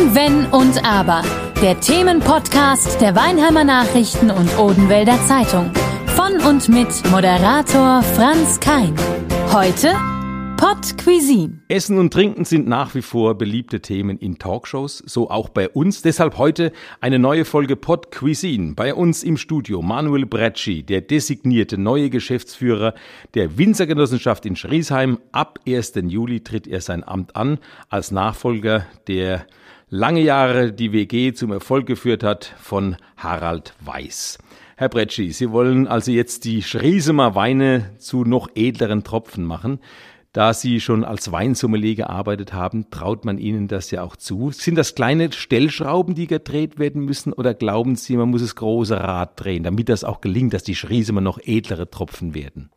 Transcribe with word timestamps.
Wenn, 0.00 0.46
und 0.46 0.82
Aber. 0.84 1.22
Der 1.62 1.78
Themenpodcast 1.78 3.00
der 3.02 3.14
Weinheimer 3.14 3.64
Nachrichten 3.64 4.30
und 4.30 4.58
Odenwälder 4.58 5.18
Zeitung. 5.26 5.70
Von 6.16 6.40
und 6.40 6.68
mit 6.70 6.88
Moderator 7.10 8.02
Franz 8.02 8.58
Kein. 8.60 8.94
Heute 9.52 9.94
Pod 10.56 10.96
Cuisine. 11.02 11.60
Essen 11.68 11.98
und 11.98 12.12
Trinken 12.12 12.44
sind 12.46 12.66
nach 12.66 12.94
wie 12.94 13.02
vor 13.02 13.36
beliebte 13.36 13.80
Themen 13.80 14.18
in 14.18 14.38
Talkshows, 14.38 15.02
so 15.06 15.30
auch 15.30 15.50
bei 15.50 15.68
uns. 15.68 16.00
Deshalb 16.00 16.38
heute 16.38 16.72
eine 17.00 17.18
neue 17.18 17.44
Folge 17.44 17.76
Pod 17.76 18.10
Cuisine. 18.10 18.74
Bei 18.74 18.94
uns 18.94 19.22
im 19.22 19.36
Studio 19.36 19.82
Manuel 19.82 20.24
Brecci, 20.24 20.82
der 20.82 21.02
designierte 21.02 21.76
neue 21.78 22.08
Geschäftsführer 22.08 22.94
der 23.34 23.58
Winzergenossenschaft 23.58 24.46
in 24.46 24.56
Schriesheim. 24.56 25.18
Ab 25.32 25.60
1. 25.66 25.92
Juli 26.06 26.42
tritt 26.42 26.66
er 26.66 26.80
sein 26.80 27.04
Amt 27.06 27.36
an 27.36 27.58
als 27.90 28.10
Nachfolger 28.10 28.86
der 29.06 29.46
lange 29.90 30.20
Jahre 30.20 30.72
die 30.72 30.92
WG 30.92 31.32
zum 31.32 31.50
Erfolg 31.50 31.86
geführt 31.86 32.22
hat 32.22 32.54
von 32.60 32.96
Harald 33.16 33.74
Weiß. 33.80 34.38
Herr 34.76 34.88
Brecci, 34.88 35.32
Sie 35.32 35.50
wollen 35.50 35.88
also 35.88 36.12
jetzt 36.12 36.44
die 36.44 36.62
Schriesemer 36.62 37.34
Weine 37.34 37.90
zu 37.98 38.24
noch 38.24 38.48
edleren 38.54 39.04
Tropfen 39.04 39.44
machen. 39.44 39.80
Da 40.32 40.54
Sie 40.54 40.80
schon 40.80 41.02
als 41.02 41.32
Weinsommelier 41.32 41.96
gearbeitet 41.96 42.52
haben, 42.52 42.88
traut 42.90 43.24
man 43.24 43.38
Ihnen 43.38 43.66
das 43.66 43.90
ja 43.90 44.04
auch 44.04 44.14
zu. 44.14 44.52
Sind 44.52 44.76
das 44.76 44.94
kleine 44.94 45.32
Stellschrauben, 45.32 46.14
die 46.14 46.28
gedreht 46.28 46.78
werden 46.78 47.04
müssen, 47.04 47.32
oder 47.32 47.52
glauben 47.52 47.96
Sie, 47.96 48.16
man 48.16 48.30
muss 48.30 48.42
das 48.42 48.54
große 48.54 48.96
Rad 48.96 49.44
drehen, 49.44 49.64
damit 49.64 49.88
das 49.88 50.04
auch 50.04 50.20
gelingt, 50.20 50.54
dass 50.54 50.62
die 50.62 50.76
Schriesemer 50.76 51.20
noch 51.20 51.40
edlere 51.42 51.90
Tropfen 51.90 52.32
werden? 52.32 52.70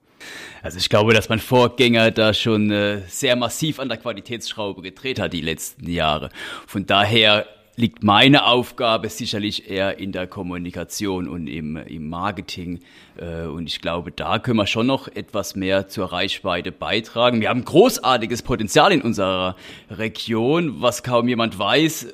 Also 0.62 0.78
ich 0.78 0.90
glaube, 0.90 1.14
dass 1.14 1.30
mein 1.30 1.40
Vorgänger 1.40 2.12
da 2.12 2.34
schon 2.34 2.72
äh, 2.72 3.02
sehr 3.08 3.36
massiv 3.36 3.80
an 3.80 3.90
der 3.90 3.98
Qualitätsschraube 3.98 4.82
gedreht 4.82 5.20
hat 5.20 5.34
die 5.34 5.42
letzten 5.42 5.90
Jahre. 5.90 6.30
Von 6.68 6.86
daher 6.86 7.46
liegt 7.76 8.04
meine 8.04 8.46
Aufgabe 8.46 9.10
sicherlich 9.10 9.70
eher 9.70 9.98
in 9.98 10.12
der 10.12 10.28
Kommunikation 10.28 11.28
und 11.28 11.48
im, 11.48 11.78
im 11.78 12.08
Marketing. 12.08 12.80
Äh, 13.18 13.46
und 13.48 13.68
ich 13.68 13.82
glaube, 13.82 14.12
da 14.12 14.40
können 14.40 14.58
wir 14.58 14.68
schon 14.68 14.88
noch 14.88 15.08
etwas 15.08 15.56
mehr 15.56 15.88
zur 15.88 16.12
Reichweite 16.12 16.72
beitragen. 16.72 17.42
Wir 17.42 17.50
haben 17.50 17.66
großartiges 17.66 18.44
Potenzial 18.44 18.92
in 18.92 19.02
unserer 19.02 19.56
Region, 19.90 20.82
was 20.82 21.04
kaum 21.04 21.28
jemand 21.28 21.58
weiß. 21.58 22.14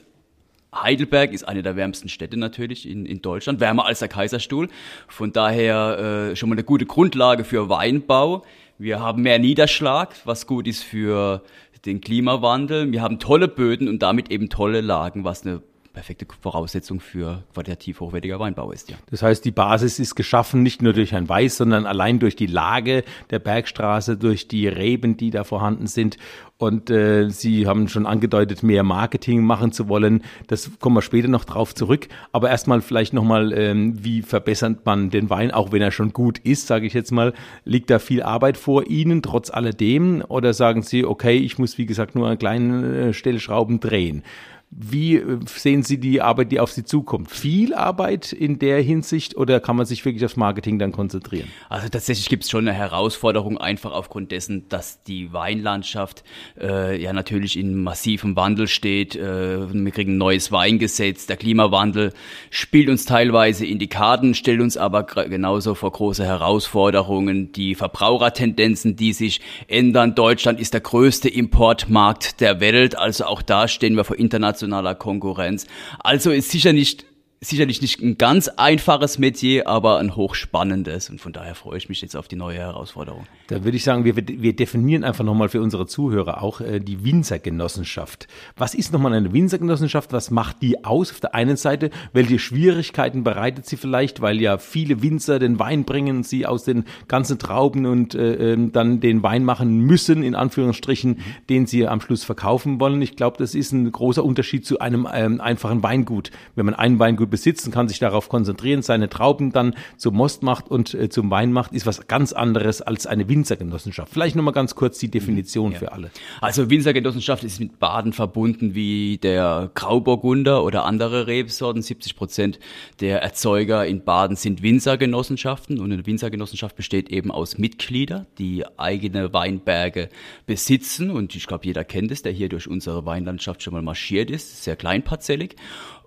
Heidelberg 0.73 1.34
ist 1.34 1.48
eine 1.48 1.64
der 1.64 1.75
wärmsten 1.75 2.09
Städte 2.09 2.38
natürlich 2.38 2.88
in, 2.88 3.06
in 3.06 3.22
Deutschland, 3.22 3.59
wärmer 3.59 3.86
als 3.86 4.00
der 4.00 4.08
Kaiserstuhl. 4.08 4.70
Von 5.08 5.34
daher 5.34 6.31
äh, 6.31 6.36
schon 6.36 6.50
mal 6.50 6.56
eine 6.56 6.64
gute 6.64 6.86
Grundlage 6.86 7.44
für 7.44 7.70
Weinbau. 7.70 8.44
Wir 8.78 9.00
haben 9.00 9.23
mehr 9.23 9.39
Niederschlag, 9.39 10.16
was 10.26 10.48
gut 10.48 10.67
ist 10.67 10.84
für 10.84 11.42
den 11.86 12.02
Klimawandel. 12.02 12.92
Wir 12.92 13.02
haben 13.02 13.20
tolle 13.20 13.48
Böden 13.48 13.88
und 13.88 14.00
damit 14.00 14.31
eben 14.31 14.50
tolle 14.50 14.81
Lagen, 14.81 15.23
was 15.23 15.45
eine 15.45 15.61
perfekte 16.00 16.25
Voraussetzung 16.39 17.02
für 17.02 17.44
qualitativ 17.53 18.00
hochwertiger 18.00 18.39
Weinbau 18.39 18.72
ist, 18.72 18.89
ja. 18.89 18.95
Das 19.11 19.22
heißt, 19.22 19.44
die 19.44 19.52
Basis 19.52 20.00
ist 20.00 20.16
geschaffen 20.16 20.64
nicht 20.64 20.81
nur 20.81 20.94
durch 20.94 21.14
ein 21.14 21.28
Weiß, 21.28 21.58
sondern 21.58 21.86
allein 21.86 22.19
durch 22.19 22.38
die 22.38 22.45
Lage 22.45 23.03
der 23.31 23.39
Bergstraße, 23.39 24.16
durch 24.16 24.47
die 24.47 24.70
Reben, 24.70 25.17
die 25.17 25.30
da 25.30 25.44
vorhanden 25.44 25.88
sind. 25.88 26.16
Und 26.58 26.89
äh, 26.89 27.30
Sie 27.30 27.67
haben 27.67 27.89
schon 27.89 28.05
angedeutet, 28.05 28.64
mehr 28.64 28.83
Marketing 28.83 29.44
machen 29.44 29.73
zu 29.73 29.89
wollen. 29.89 30.23
Das 30.47 30.72
kommen 30.80 30.95
wir 30.95 31.02
später 31.02 31.27
noch 31.27 31.44
drauf 31.44 31.75
zurück. 31.75 32.08
Aber 32.31 32.50
erstmal 32.50 32.80
vielleicht 32.80 33.14
nochmal, 33.14 33.52
ähm, 33.52 34.02
wie 34.02 34.22
verbessert 34.22 34.86
man 34.86 35.09
den 35.09 35.30
Wein, 35.30 35.52
auch 35.52 35.73
wenn 35.73 35.81
er 35.81 35.92
schon 35.92 36.14
gut 36.14 36.39
ist, 36.39 36.67
sage 36.67 36.88
ich 36.88 36.94
jetzt 36.94 37.11
mal. 37.11 37.33
Liegt 37.66 37.89
da 37.89 38.00
viel 38.00 38.23
Arbeit 38.23 38.55
vor 38.55 38.88
Ihnen, 38.88 39.22
trotz 39.22 39.50
alledem? 39.50 40.23
Oder 40.30 40.53
sagen 40.53 40.81
Sie, 40.81 41.03
okay, 41.03 41.36
ich 41.36 41.58
muss, 41.58 41.77
wie 41.77 41.86
gesagt, 41.86 42.16
nur 42.16 42.30
an 42.30 42.39
kleinen 42.39 42.83
äh, 42.94 43.14
Stellschrauben 43.14 43.81
drehen? 43.81 44.23
Wie 44.72 45.16
äh, 45.16 45.39
sehen 45.48 45.81
Sie 45.81 46.00
die 46.00 46.22
Arbeit, 46.22 46.52
die 46.52 46.59
auf 46.59 46.72
Sie 46.72 46.84
zukommt? 46.84 47.31
Viel 47.31 47.73
Arbeit 47.73 48.31
in 48.31 48.59
der 48.59 48.81
Hinsicht 48.81 49.36
oder 49.36 49.59
kann 49.59 49.76
man 49.76 49.88
sich 49.88 50.06
wirklich 50.06 50.23
aufs 50.23 50.36
Marketing 50.36 50.78
dann 50.78 50.92
konzentrieren? 50.92 51.48
Also 51.70 51.89
tatsächlich 51.89 52.30
gibt 52.30 52.44
es 52.44 52.52
schon 52.52 52.67
eine 52.67 52.77
Herausforderung, 52.77 53.58
einfach 53.58 53.92
aufgrund 53.92 54.32
dessen, 54.32 54.70
dass 54.70 55.02
die 55.02 55.33
Weinlandschaft 55.33 56.23
äh, 56.60 57.02
ja 57.02 57.14
natürlich 57.14 57.58
in 57.58 57.82
massivem 57.82 58.36
Wandel 58.36 58.67
steht. 58.67 59.16
Äh, 59.16 59.73
wir 59.73 59.92
kriegen 59.92 60.14
ein 60.14 60.17
neues 60.17 60.52
Weingesetz, 60.52 61.26
der 61.26 61.38
Klimawandel 61.38 62.14
spielt 62.52 62.89
uns 62.89 63.05
teilweise 63.05 63.65
in 63.65 63.80
die 63.80 63.89
Karten, 63.89 64.36
stellt 64.36 64.61
uns 64.61 64.77
aber 64.77 65.04
genauso 65.04 65.73
vor 65.73 65.92
große 65.92 66.23
Herausforderungen. 66.23 67.52
Die 67.54 67.73
Verbrauchertendenzen, 67.73 68.95
die 68.95 69.14
sich 69.14 69.42
ändern. 69.67 70.14
Deutschland 70.14 70.60
ist 70.60 70.76
der 70.76 70.82
größte 70.82 71.27
Importmarkt 71.27 72.39
der 72.39 72.60
Welt, 72.60 72.95
also 72.95 73.26
auch 73.26 73.42
da 73.42 73.67
stehen 73.67 73.95
wir 73.95 74.04
vor 74.04 74.17
internationalen 74.17 74.58
internationaler 74.61 74.95
Konkurrenz. 74.95 75.65
Also 75.99 76.31
ist 76.31 76.52
sicher 76.52 76.73
nicht 76.73 77.05
sicherlich 77.42 77.82
nicht 77.82 78.02
ein 78.02 78.17
ganz 78.17 78.50
einfaches 78.50 79.17
Metier, 79.17 79.67
aber 79.67 80.00
ein 80.00 80.16
hochspannendes. 80.16 81.10
Und 81.10 81.22
von 81.22 81.32
daher 81.32 81.55
freue 81.55 81.77
ich 81.77 81.88
mich 81.88 82.02
jetzt 82.02 82.16
auf 82.16 82.27
die 82.27 82.36
neue 82.36 82.58
Herausforderung. 82.58 83.26
Da 83.48 83.64
würde 83.64 83.77
ich 83.77 83.83
sagen, 83.83 84.04
wir, 84.04 84.16
wir 84.17 84.55
definieren 84.55 85.05
einfach 85.05 85.23
nochmal 85.23 85.48
für 85.48 85.61
unsere 85.61 85.88
Zuhörer 85.88 86.44
auch 86.44 86.60
äh, 86.60 86.80
die 86.80 87.05
Winzergenossenschaft. 87.05 88.27
Was 88.58 88.73
ist 88.73 88.92
nochmal 88.92 89.14
eine 89.14 89.32
Winzergenossenschaft? 89.32 90.11
Was 90.11 90.32
macht 90.32 90.61
die 90.61 90.83
aus? 90.83 91.11
Auf 91.11 91.22
der 91.22 91.33
einen 91.33 91.55
Seite, 91.55 91.92
welche 92.11 92.39
Schwierigkeiten 92.39 93.23
bereitet 93.23 93.66
sie 93.66 93.77
vielleicht, 93.77 94.21
weil 94.21 94.42
ja 94.42 94.58
viele 94.58 95.02
Winzer 95.02 95.39
den 95.39 95.60
Wein 95.60 95.86
bringen, 95.86 96.23
sie 96.23 96.45
aus 96.45 96.66
den 96.66 96.83
ganzen 97.08 97.39
Trauben 97.39 97.86
und 97.86 98.16
äh, 98.16 98.54
ähm, 98.54 98.73
dann 98.73 99.00
den 99.00 99.23
Wein 99.23 99.45
machen 99.45 99.80
müssen, 99.80 100.23
in 100.23 100.36
Anführungsstrichen, 100.36 101.20
den 101.50 101.67
sie 101.67 101.88
am 101.88 102.02
Schluss 102.02 102.26
verkaufen 102.26 102.82
wollen. 102.82 103.02
Ich 103.02 103.16
glaube, 103.16 103.38
das 103.38 103.56
ist 103.56 103.71
ein 103.71 103.89
großer 103.89 104.26
Unterschied 104.26 104.66
zu 104.66 104.80
einem 104.80 105.08
ähm, 105.11 105.39
einfachen 105.39 105.83
Weingut. 105.83 106.32
Wenn 106.56 106.66
man 106.66 106.76
ein 106.76 107.00
Weingut 107.00 107.29
besitzen, 107.30 107.72
kann 107.72 107.88
sich 107.88 108.00
darauf 108.00 108.30
konzentrieren, 108.30 108.82
seine 108.82 109.10
Trauben 109.10 109.52
dann 109.52 109.76
zum 109.98 110.16
Most 110.16 110.44
macht 110.44 110.70
und 110.70 110.94
äh, 110.94 111.10
zum 111.10 111.32
Wein 111.32 111.52
macht, 111.52 111.73
ist 111.73 111.86
was 111.86 112.08
ganz 112.08 112.34
anderes 112.34 112.82
als 112.82 113.08
eine 113.08 113.28
Winzergenossenschaft. 113.28 114.12
Vielleicht 114.12 114.36
nochmal 114.36 114.54
ganz 114.54 114.76
kurz 114.76 115.00
die 115.00 115.10
Definition 115.10 115.72
ja. 115.72 115.80
für 115.80 115.92
alle. 115.92 116.12
Also 116.42 116.70
Winzergenossenschaft 116.70 117.44
ist 117.44 117.60
mit 117.60 117.80
Baden 117.80 118.14
verbunden 118.14 118.76
wie 118.76 119.18
der 119.18 119.72
Grauburgunder 119.73 120.64
oder 120.64 120.86
andere 120.86 121.28
Rebsorten. 121.28 121.82
70 121.82 122.16
Prozent 122.16 122.60
der 123.00 123.22
Erzeuger 123.22 123.86
in 123.86 124.04
Baden 124.04 124.36
sind 124.36 124.62
Winzergenossenschaften 124.62 125.80
und 125.80 125.92
eine 125.92 126.06
Winzergenossenschaft 126.06 126.76
besteht 126.76 127.10
eben 127.10 127.32
aus 127.32 127.58
Mitgliedern, 127.58 128.25
die 128.38 128.66
eigene 128.78 129.34
Weinberge 129.34 130.10
besitzen 130.45 131.12
und 131.12 131.36
ich 131.36 131.48
glaube, 131.48 131.66
jeder 131.66 131.84
kennt 131.84 132.12
es, 132.12 132.22
der 132.22 132.31
hier 132.31 132.50
durch 132.50 132.68
unsere 132.68 133.06
Weinlandschaft 133.06 133.63
schon 133.63 133.74
mal 133.74 133.81
marschiert 133.81 134.31
ist, 134.31 134.63
sehr 134.63 134.75
kleinparzellig 134.75 135.56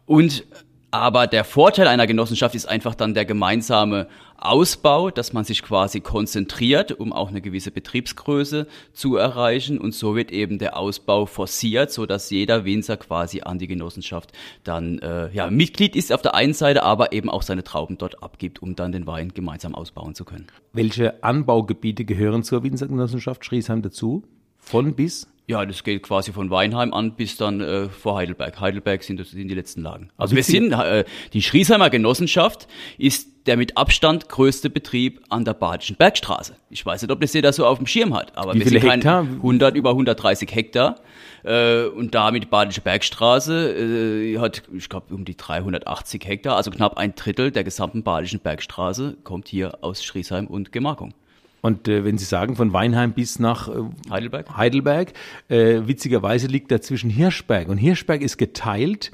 und 0.06 0.44
aber 0.92 1.26
der 1.26 1.44
Vorteil 1.44 1.88
einer 1.88 2.06
Genossenschaft 2.06 2.54
ist 2.54 2.66
einfach 2.66 2.94
dann 2.94 3.14
der 3.14 3.24
gemeinsame 3.24 4.08
Ausbau, 4.36 5.10
dass 5.10 5.32
man 5.32 5.44
sich 5.44 5.62
quasi 5.62 6.00
konzentriert, 6.00 6.92
um 6.92 7.14
auch 7.14 7.30
eine 7.30 7.40
gewisse 7.40 7.70
Betriebsgröße 7.70 8.66
zu 8.92 9.16
erreichen. 9.16 9.78
Und 9.78 9.94
so 9.94 10.14
wird 10.14 10.30
eben 10.30 10.58
der 10.58 10.76
Ausbau 10.76 11.24
forciert, 11.24 11.90
so 11.90 12.04
dass 12.04 12.28
jeder 12.28 12.66
Winzer 12.66 12.98
quasi 12.98 13.40
an 13.40 13.58
die 13.58 13.68
Genossenschaft 13.68 14.32
dann 14.64 14.98
äh, 14.98 15.32
ja, 15.32 15.50
Mitglied 15.50 15.96
ist 15.96 16.12
auf 16.12 16.20
der 16.20 16.34
einen 16.34 16.52
Seite, 16.52 16.82
aber 16.82 17.12
eben 17.12 17.30
auch 17.30 17.42
seine 17.42 17.64
Trauben 17.64 17.96
dort 17.96 18.22
abgibt, 18.22 18.60
um 18.60 18.76
dann 18.76 18.92
den 18.92 19.06
Wein 19.06 19.32
gemeinsam 19.32 19.74
ausbauen 19.74 20.14
zu 20.14 20.26
können. 20.26 20.48
Welche 20.74 21.24
Anbaugebiete 21.24 22.04
gehören 22.04 22.42
zur 22.42 22.64
Winzergenossenschaft 22.64 23.46
Schriesheim 23.46 23.80
dazu? 23.80 24.24
Von 24.58 24.94
bis? 24.94 25.31
Ja, 25.48 25.66
das 25.66 25.82
geht 25.82 26.04
quasi 26.04 26.32
von 26.32 26.50
Weinheim 26.50 26.94
an 26.94 27.16
bis 27.16 27.36
dann 27.36 27.60
äh, 27.60 27.88
vor 27.88 28.16
Heidelberg. 28.16 28.60
Heidelberg 28.60 29.02
sind, 29.02 29.24
sind 29.26 29.48
die 29.48 29.54
letzten 29.54 29.82
Lagen. 29.82 30.10
Also 30.16 30.36
wir 30.36 30.44
sind, 30.44 30.72
äh, 30.72 31.04
die 31.32 31.42
Schriesheimer 31.42 31.90
Genossenschaft 31.90 32.68
ist 32.96 33.28
der 33.46 33.56
mit 33.56 33.76
Abstand 33.76 34.28
größte 34.28 34.70
Betrieb 34.70 35.20
an 35.28 35.44
der 35.44 35.54
Badischen 35.54 35.96
Bergstraße. 35.96 36.54
Ich 36.70 36.86
weiß 36.86 37.02
nicht, 37.02 37.10
ob 37.10 37.20
das 37.20 37.32
jeder 37.32 37.52
so 37.52 37.66
auf 37.66 37.78
dem 37.78 37.88
Schirm 37.88 38.14
hat, 38.14 38.36
aber 38.36 38.54
Wie 38.54 38.60
wir 38.60 38.68
sind 38.68 38.82
Hektar? 38.82 39.22
100, 39.22 39.74
über 39.74 39.90
130 39.90 40.48
Hektar. 40.54 41.00
Äh, 41.42 41.86
und 41.86 42.14
damit 42.14 42.50
Badische 42.50 42.80
Bergstraße 42.80 44.34
äh, 44.34 44.38
hat, 44.38 44.62
ich 44.72 44.88
glaube, 44.88 45.12
um 45.12 45.24
die 45.24 45.36
380 45.36 46.24
Hektar, 46.24 46.56
also 46.56 46.70
knapp 46.70 46.96
ein 46.96 47.16
Drittel 47.16 47.50
der 47.50 47.64
gesamten 47.64 48.04
Badischen 48.04 48.38
Bergstraße 48.38 49.16
kommt 49.24 49.48
hier 49.48 49.78
aus 49.82 50.04
Schriesheim 50.04 50.46
und 50.46 50.70
Gemarkung. 50.70 51.14
Und 51.62 51.86
äh, 51.88 52.04
wenn 52.04 52.18
Sie 52.18 52.24
sagen, 52.24 52.56
von 52.56 52.72
Weinheim 52.72 53.12
bis 53.12 53.38
nach 53.38 53.68
äh, 53.68 53.72
Heidelberg, 54.10 54.56
Heidelberg 54.56 55.12
äh, 55.48 55.82
witzigerweise 55.86 56.48
liegt 56.48 56.70
dazwischen 56.70 57.08
Hirschberg. 57.08 57.68
Und 57.68 57.78
Hirschberg 57.78 58.20
ist 58.20 58.36
geteilt. 58.36 59.12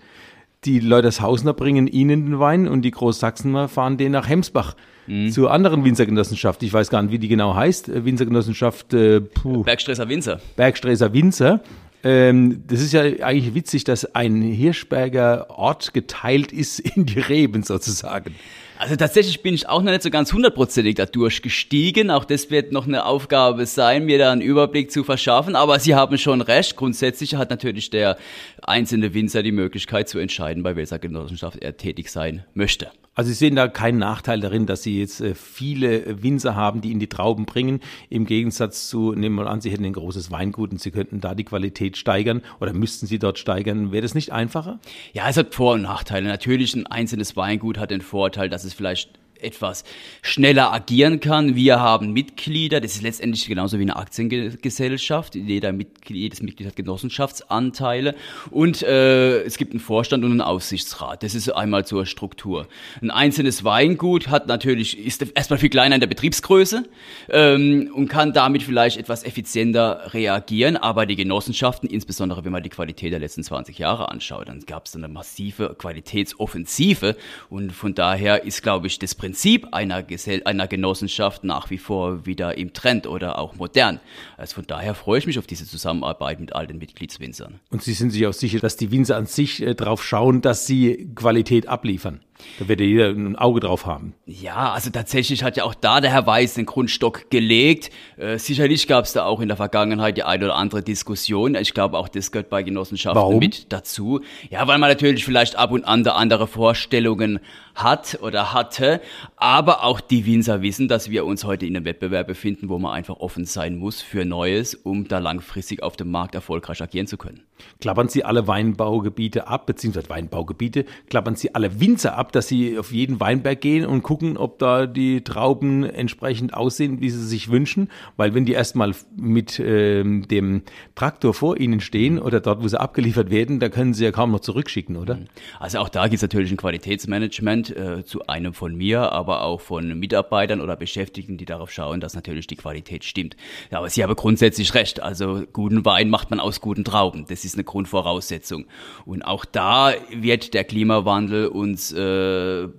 Die 0.64 0.80
Leutershausner 0.80 1.52
bringen 1.52 1.86
Ihnen 1.86 2.26
den 2.26 2.40
Wein 2.40 2.66
und 2.66 2.82
die 2.82 2.90
Großsachsener 2.90 3.68
fahren 3.68 3.96
den 3.98 4.12
nach 4.12 4.28
Hemsbach 4.28 4.74
mhm. 5.06 5.30
zur 5.30 5.52
anderen 5.52 5.84
Winzergenossenschaft. 5.84 6.62
Ich 6.62 6.72
weiß 6.72 6.88
gar 6.88 7.02
nicht, 7.02 7.12
wie 7.12 7.18
die 7.18 7.28
genau 7.28 7.54
heißt. 7.54 7.90
Äh, 7.90 8.04
Winzergenossenschaft 8.06 8.94
äh, 8.94 9.20
puh. 9.20 9.62
Bergstreser 9.62 10.08
Winzer. 10.08 10.40
Bergstreser 10.56 11.12
Winzer. 11.12 11.60
Ähm, 12.02 12.62
das 12.66 12.80
ist 12.80 12.92
ja 12.92 13.02
eigentlich 13.02 13.54
witzig, 13.54 13.84
dass 13.84 14.14
ein 14.14 14.40
Hirschberger 14.40 15.50
Ort 15.50 15.92
geteilt 15.92 16.52
ist 16.52 16.78
in 16.78 17.04
die 17.06 17.18
Reben 17.18 17.62
sozusagen. 17.62 18.34
Also 18.78 18.94
tatsächlich 18.94 19.42
bin 19.42 19.54
ich 19.54 19.68
auch 19.68 19.82
noch 19.82 19.90
nicht 19.90 20.04
so 20.04 20.10
ganz 20.10 20.32
hundertprozentig 20.32 20.94
da 20.94 21.04
durchgestiegen. 21.04 22.12
Auch 22.12 22.24
das 22.24 22.48
wird 22.48 22.70
noch 22.70 22.86
eine 22.86 23.06
Aufgabe 23.06 23.66
sein, 23.66 24.04
mir 24.04 24.18
da 24.18 24.30
einen 24.30 24.40
Überblick 24.40 24.92
zu 24.92 25.02
verschaffen. 25.02 25.56
Aber 25.56 25.80
Sie 25.80 25.96
haben 25.96 26.16
schon 26.16 26.40
recht. 26.40 26.76
Grundsätzlich 26.76 27.34
hat 27.34 27.50
natürlich 27.50 27.90
der 27.90 28.16
einzelne 28.62 29.14
Winzer 29.14 29.42
die 29.42 29.50
Möglichkeit 29.50 30.08
zu 30.08 30.20
entscheiden, 30.20 30.62
bei 30.62 30.76
welcher 30.76 31.00
Genossenschaft 31.00 31.58
er 31.60 31.76
tätig 31.76 32.12
sein 32.12 32.44
möchte. 32.54 32.88
Also 33.18 33.30
Sie 33.30 33.34
sehen 33.34 33.56
da 33.56 33.66
keinen 33.66 33.98
Nachteil 33.98 34.38
darin, 34.38 34.66
dass 34.66 34.84
Sie 34.84 35.00
jetzt 35.00 35.20
äh, 35.20 35.34
viele 35.34 36.22
Winzer 36.22 36.54
haben, 36.54 36.82
die 36.82 36.92
in 36.92 37.00
die 37.00 37.08
Trauben 37.08 37.46
bringen. 37.46 37.80
Im 38.10 38.26
Gegensatz 38.26 38.88
zu, 38.88 39.12
nehmen 39.12 39.34
wir 39.34 39.42
mal 39.42 39.50
an, 39.50 39.60
Sie 39.60 39.72
hätten 39.72 39.84
ein 39.84 39.92
großes 39.92 40.30
Weingut 40.30 40.70
und 40.70 40.80
Sie 40.80 40.92
könnten 40.92 41.20
da 41.20 41.34
die 41.34 41.42
Qualität 41.42 41.96
steigern 41.96 42.42
oder 42.60 42.72
müssten 42.72 43.08
Sie 43.08 43.18
dort 43.18 43.40
steigern. 43.40 43.90
Wäre 43.90 44.02
das 44.02 44.14
nicht 44.14 44.30
einfacher? 44.30 44.78
Ja, 45.14 45.28
es 45.28 45.36
hat 45.36 45.52
Vor- 45.52 45.74
und 45.74 45.82
Nachteile. 45.82 46.28
Natürlich 46.28 46.76
ein 46.76 46.86
einzelnes 46.86 47.36
Weingut 47.36 47.76
hat 47.76 47.90
den 47.90 48.02
Vorteil, 48.02 48.48
dass 48.48 48.62
es 48.62 48.67
vielleicht 48.74 49.18
etwas 49.42 49.84
schneller 50.22 50.72
agieren 50.72 51.20
kann. 51.20 51.54
Wir 51.54 51.80
haben 51.80 52.12
Mitglieder, 52.12 52.80
das 52.80 52.96
ist 52.96 53.02
letztendlich 53.02 53.46
genauso 53.46 53.78
wie 53.78 53.82
eine 53.82 53.96
Aktiengesellschaft. 53.96 55.34
Jeder 55.34 55.72
Mitglied, 55.72 56.16
jedes 56.16 56.42
Mitglied 56.42 56.68
hat 56.68 56.76
Genossenschaftsanteile 56.76 58.14
und 58.50 58.82
äh, 58.82 59.42
es 59.42 59.56
gibt 59.56 59.72
einen 59.72 59.80
Vorstand 59.80 60.24
und 60.24 60.32
einen 60.32 60.40
Aufsichtsrat. 60.40 61.22
Das 61.22 61.34
ist 61.34 61.48
einmal 61.50 61.86
zur 61.86 62.06
Struktur. 62.06 62.66
Ein 63.00 63.10
einzelnes 63.10 63.64
Weingut 63.64 64.28
hat 64.28 64.46
natürlich, 64.46 64.98
ist 64.98 65.22
erstmal 65.34 65.58
viel 65.58 65.70
kleiner 65.70 65.96
in 65.96 66.00
der 66.00 66.08
Betriebsgröße 66.08 66.84
ähm, 67.30 67.90
und 67.94 68.08
kann 68.08 68.32
damit 68.32 68.62
vielleicht 68.62 68.98
etwas 68.98 69.24
effizienter 69.24 70.12
reagieren, 70.12 70.76
aber 70.76 71.06
die 71.06 71.16
Genossenschaften, 71.16 71.88
insbesondere 71.88 72.44
wenn 72.44 72.52
man 72.52 72.62
die 72.62 72.70
Qualität 72.70 73.12
der 73.12 73.20
letzten 73.20 73.42
20 73.42 73.78
Jahre 73.78 74.10
anschaut, 74.10 74.48
dann 74.48 74.60
gab 74.60 74.86
es 74.86 74.96
eine 74.96 75.08
massive 75.08 75.74
Qualitätsoffensive 75.78 77.16
und 77.50 77.72
von 77.72 77.94
daher 77.94 78.44
ist, 78.44 78.62
glaube 78.62 78.86
ich, 78.86 78.98
das 78.98 79.14
Prinzip 79.14 79.27
Prinzip 79.28 79.68
einer, 79.72 80.02
Gesell 80.02 80.40
einer 80.46 80.66
Genossenschaft 80.66 81.44
nach 81.44 81.68
wie 81.68 81.76
vor 81.76 82.24
wieder 82.24 82.56
im 82.56 82.72
Trend 82.72 83.06
oder 83.06 83.38
auch 83.38 83.56
modern. 83.56 84.00
Also 84.38 84.54
von 84.54 84.66
daher 84.66 84.94
freue 84.94 85.18
ich 85.18 85.26
mich 85.26 85.38
auf 85.38 85.46
diese 85.46 85.66
Zusammenarbeit 85.66 86.40
mit 86.40 86.54
all 86.54 86.66
den 86.66 86.78
Mitgliedswinzern. 86.78 87.60
Und 87.68 87.82
Sie 87.82 87.92
sind 87.92 88.08
sich 88.08 88.26
auch 88.26 88.32
sicher, 88.32 88.58
dass 88.58 88.78
die 88.78 88.90
Winzer 88.90 89.18
an 89.18 89.26
sich 89.26 89.60
äh, 89.60 89.74
darauf 89.74 90.02
schauen, 90.02 90.40
dass 90.40 90.66
sie 90.66 91.10
Qualität 91.14 91.68
abliefern? 91.68 92.20
Da 92.58 92.68
wird 92.68 92.80
ja 92.80 92.86
jeder 92.86 93.08
ein 93.08 93.36
Auge 93.36 93.60
drauf 93.60 93.86
haben. 93.86 94.14
Ja, 94.26 94.72
also 94.72 94.90
tatsächlich 94.90 95.42
hat 95.42 95.56
ja 95.56 95.64
auch 95.64 95.74
da 95.74 96.00
der 96.00 96.10
Herr 96.10 96.26
Weiß 96.26 96.54
den 96.54 96.66
Grundstock 96.66 97.30
gelegt. 97.30 97.90
Äh, 98.16 98.38
sicherlich 98.38 98.86
gab 98.86 99.04
es 99.04 99.12
da 99.12 99.24
auch 99.24 99.40
in 99.40 99.48
der 99.48 99.56
Vergangenheit 99.56 100.16
die 100.16 100.22
eine 100.22 100.44
oder 100.44 100.56
andere 100.56 100.82
Diskussion. 100.82 101.54
Ich 101.54 101.74
glaube, 101.74 101.98
auch 101.98 102.08
das 102.08 102.30
gehört 102.32 102.48
bei 102.48 102.62
Genossenschaften 102.62 103.20
Warum? 103.20 103.38
mit 103.38 103.72
dazu. 103.72 104.20
Ja, 104.50 104.66
weil 104.68 104.78
man 104.78 104.90
natürlich 104.90 105.24
vielleicht 105.24 105.56
ab 105.56 105.72
und 105.72 105.84
an 105.84 106.04
da 106.04 106.12
andere 106.12 106.46
Vorstellungen 106.46 107.40
hat 107.74 108.18
oder 108.22 108.52
hatte. 108.52 109.00
Aber 109.36 109.84
auch 109.84 110.00
die 110.00 110.26
Winzer 110.26 110.62
wissen, 110.62 110.88
dass 110.88 111.10
wir 111.10 111.24
uns 111.24 111.44
heute 111.44 111.66
in 111.66 111.76
einem 111.76 111.84
Wettbewerb 111.84 112.26
befinden, 112.26 112.68
wo 112.68 112.78
man 112.78 112.92
einfach 112.92 113.16
offen 113.16 113.44
sein 113.44 113.76
muss 113.76 114.02
für 114.02 114.24
Neues, 114.24 114.74
um 114.74 115.08
da 115.08 115.18
langfristig 115.18 115.82
auf 115.82 115.96
dem 115.96 116.10
Markt 116.10 116.34
erfolgreich 116.34 116.82
agieren 116.82 117.06
zu 117.06 117.16
können. 117.16 117.42
Klappern 117.80 118.08
Sie 118.08 118.24
alle 118.24 118.46
Weinbaugebiete 118.46 119.46
ab, 119.46 119.66
beziehungsweise 119.66 120.08
Weinbaugebiete, 120.08 120.84
klappern 121.08 121.36
Sie 121.36 121.54
alle 121.54 121.80
Winzer 121.80 122.16
ab, 122.16 122.27
dass 122.32 122.48
Sie 122.48 122.78
auf 122.78 122.92
jeden 122.92 123.20
Weinberg 123.20 123.60
gehen 123.60 123.86
und 123.86 124.02
gucken, 124.02 124.36
ob 124.36 124.58
da 124.58 124.86
die 124.86 125.22
Trauben 125.22 125.84
entsprechend 125.84 126.54
aussehen, 126.54 127.00
wie 127.00 127.10
Sie 127.10 127.24
sich 127.24 127.50
wünschen. 127.50 127.88
Weil 128.16 128.34
wenn 128.34 128.44
die 128.44 128.52
erstmal 128.52 128.94
mit 129.16 129.60
ähm, 129.64 130.26
dem 130.28 130.62
Traktor 130.94 131.34
vor 131.34 131.58
Ihnen 131.58 131.80
stehen 131.80 132.18
oder 132.18 132.40
dort, 132.40 132.62
wo 132.62 132.68
sie 132.68 132.80
abgeliefert 132.80 133.30
werden, 133.30 133.60
da 133.60 133.68
können 133.68 133.94
Sie 133.94 134.04
ja 134.04 134.12
kaum 134.12 134.30
noch 134.30 134.40
zurückschicken, 134.40 134.96
oder? 134.96 135.18
Also 135.58 135.78
auch 135.78 135.88
da 135.88 136.04
gibt 136.04 136.16
es 136.16 136.22
natürlich 136.22 136.50
ein 136.50 136.56
Qualitätsmanagement 136.56 137.76
äh, 137.76 138.04
zu 138.04 138.26
einem 138.26 138.54
von 138.54 138.74
mir, 138.74 139.12
aber 139.12 139.42
auch 139.42 139.60
von 139.60 139.98
Mitarbeitern 139.98 140.60
oder 140.60 140.76
Beschäftigten, 140.76 141.36
die 141.36 141.44
darauf 141.44 141.70
schauen, 141.70 142.00
dass 142.00 142.14
natürlich 142.14 142.46
die 142.46 142.56
Qualität 142.56 143.04
stimmt. 143.04 143.36
Ja, 143.70 143.78
aber 143.78 143.90
Sie 143.90 144.02
haben 144.02 144.14
grundsätzlich 144.14 144.74
recht. 144.74 145.00
Also 145.00 145.42
guten 145.52 145.84
Wein 145.84 146.10
macht 146.10 146.30
man 146.30 146.40
aus 146.40 146.60
guten 146.60 146.84
Trauben. 146.84 147.26
Das 147.28 147.44
ist 147.44 147.54
eine 147.54 147.64
Grundvoraussetzung. 147.64 148.66
Und 149.04 149.22
auch 149.22 149.44
da 149.44 149.92
wird 150.10 150.54
der 150.54 150.64
Klimawandel 150.64 151.46
uns 151.46 151.92
äh, 151.92 151.98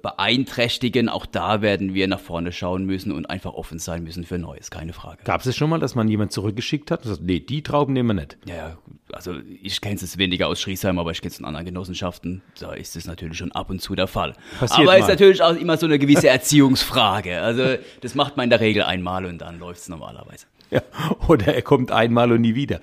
beeinträchtigen. 0.01 1.09
Auch 1.09 1.25
da 1.25 1.61
werden 1.61 1.93
wir 1.93 2.07
nach 2.07 2.19
vorne 2.19 2.51
schauen 2.51 2.85
müssen 2.85 3.11
und 3.11 3.29
einfach 3.29 3.53
offen 3.53 3.79
sein 3.79 4.03
müssen 4.03 4.25
für 4.25 4.37
Neues, 4.37 4.71
keine 4.71 4.93
Frage. 4.93 5.23
Gab 5.23 5.45
es 5.45 5.55
schon 5.55 5.69
mal, 5.69 5.79
dass 5.79 5.95
man 5.95 6.07
jemand 6.07 6.31
zurückgeschickt 6.31 6.91
hat 6.91 7.03
und 7.03 7.09
sagt, 7.09 7.23
nee, 7.23 7.39
die 7.39 7.63
Trauben 7.63 7.93
nehmen 7.93 8.09
wir 8.09 8.21
nicht? 8.21 8.37
Ja, 8.45 8.77
also 9.11 9.35
ich 9.61 9.81
kenne 9.81 9.95
es 9.95 10.17
weniger 10.17 10.47
aus 10.47 10.59
Schriesheim, 10.59 10.99
aber 10.99 11.11
ich 11.11 11.21
kenne 11.21 11.31
es 11.31 11.39
in 11.39 11.45
anderen 11.45 11.65
Genossenschaften. 11.65 12.41
Da 12.59 12.73
ist 12.73 12.95
es 12.95 13.05
natürlich 13.05 13.37
schon 13.37 13.51
ab 13.51 13.69
und 13.69 13.81
zu 13.81 13.95
der 13.95 14.07
Fall. 14.07 14.33
Passiert 14.59 14.87
aber 14.87 14.97
mal. 14.97 14.99
ist 14.99 15.07
natürlich 15.07 15.41
auch 15.41 15.55
immer 15.55 15.77
so 15.77 15.85
eine 15.85 15.99
gewisse 15.99 16.29
Erziehungsfrage. 16.29 17.41
Also 17.41 17.75
das 18.01 18.15
macht 18.15 18.37
man 18.37 18.45
in 18.45 18.49
der 18.49 18.59
Regel 18.59 18.83
einmal 18.83 19.25
und 19.25 19.39
dann 19.39 19.59
läuft 19.59 19.81
es 19.81 19.89
normalerweise. 19.89 20.45
Ja, 20.71 20.81
oder 21.27 21.55
er 21.55 21.61
kommt 21.61 21.91
einmal 21.91 22.31
und 22.31 22.41
nie 22.41 22.55
wieder. 22.55 22.81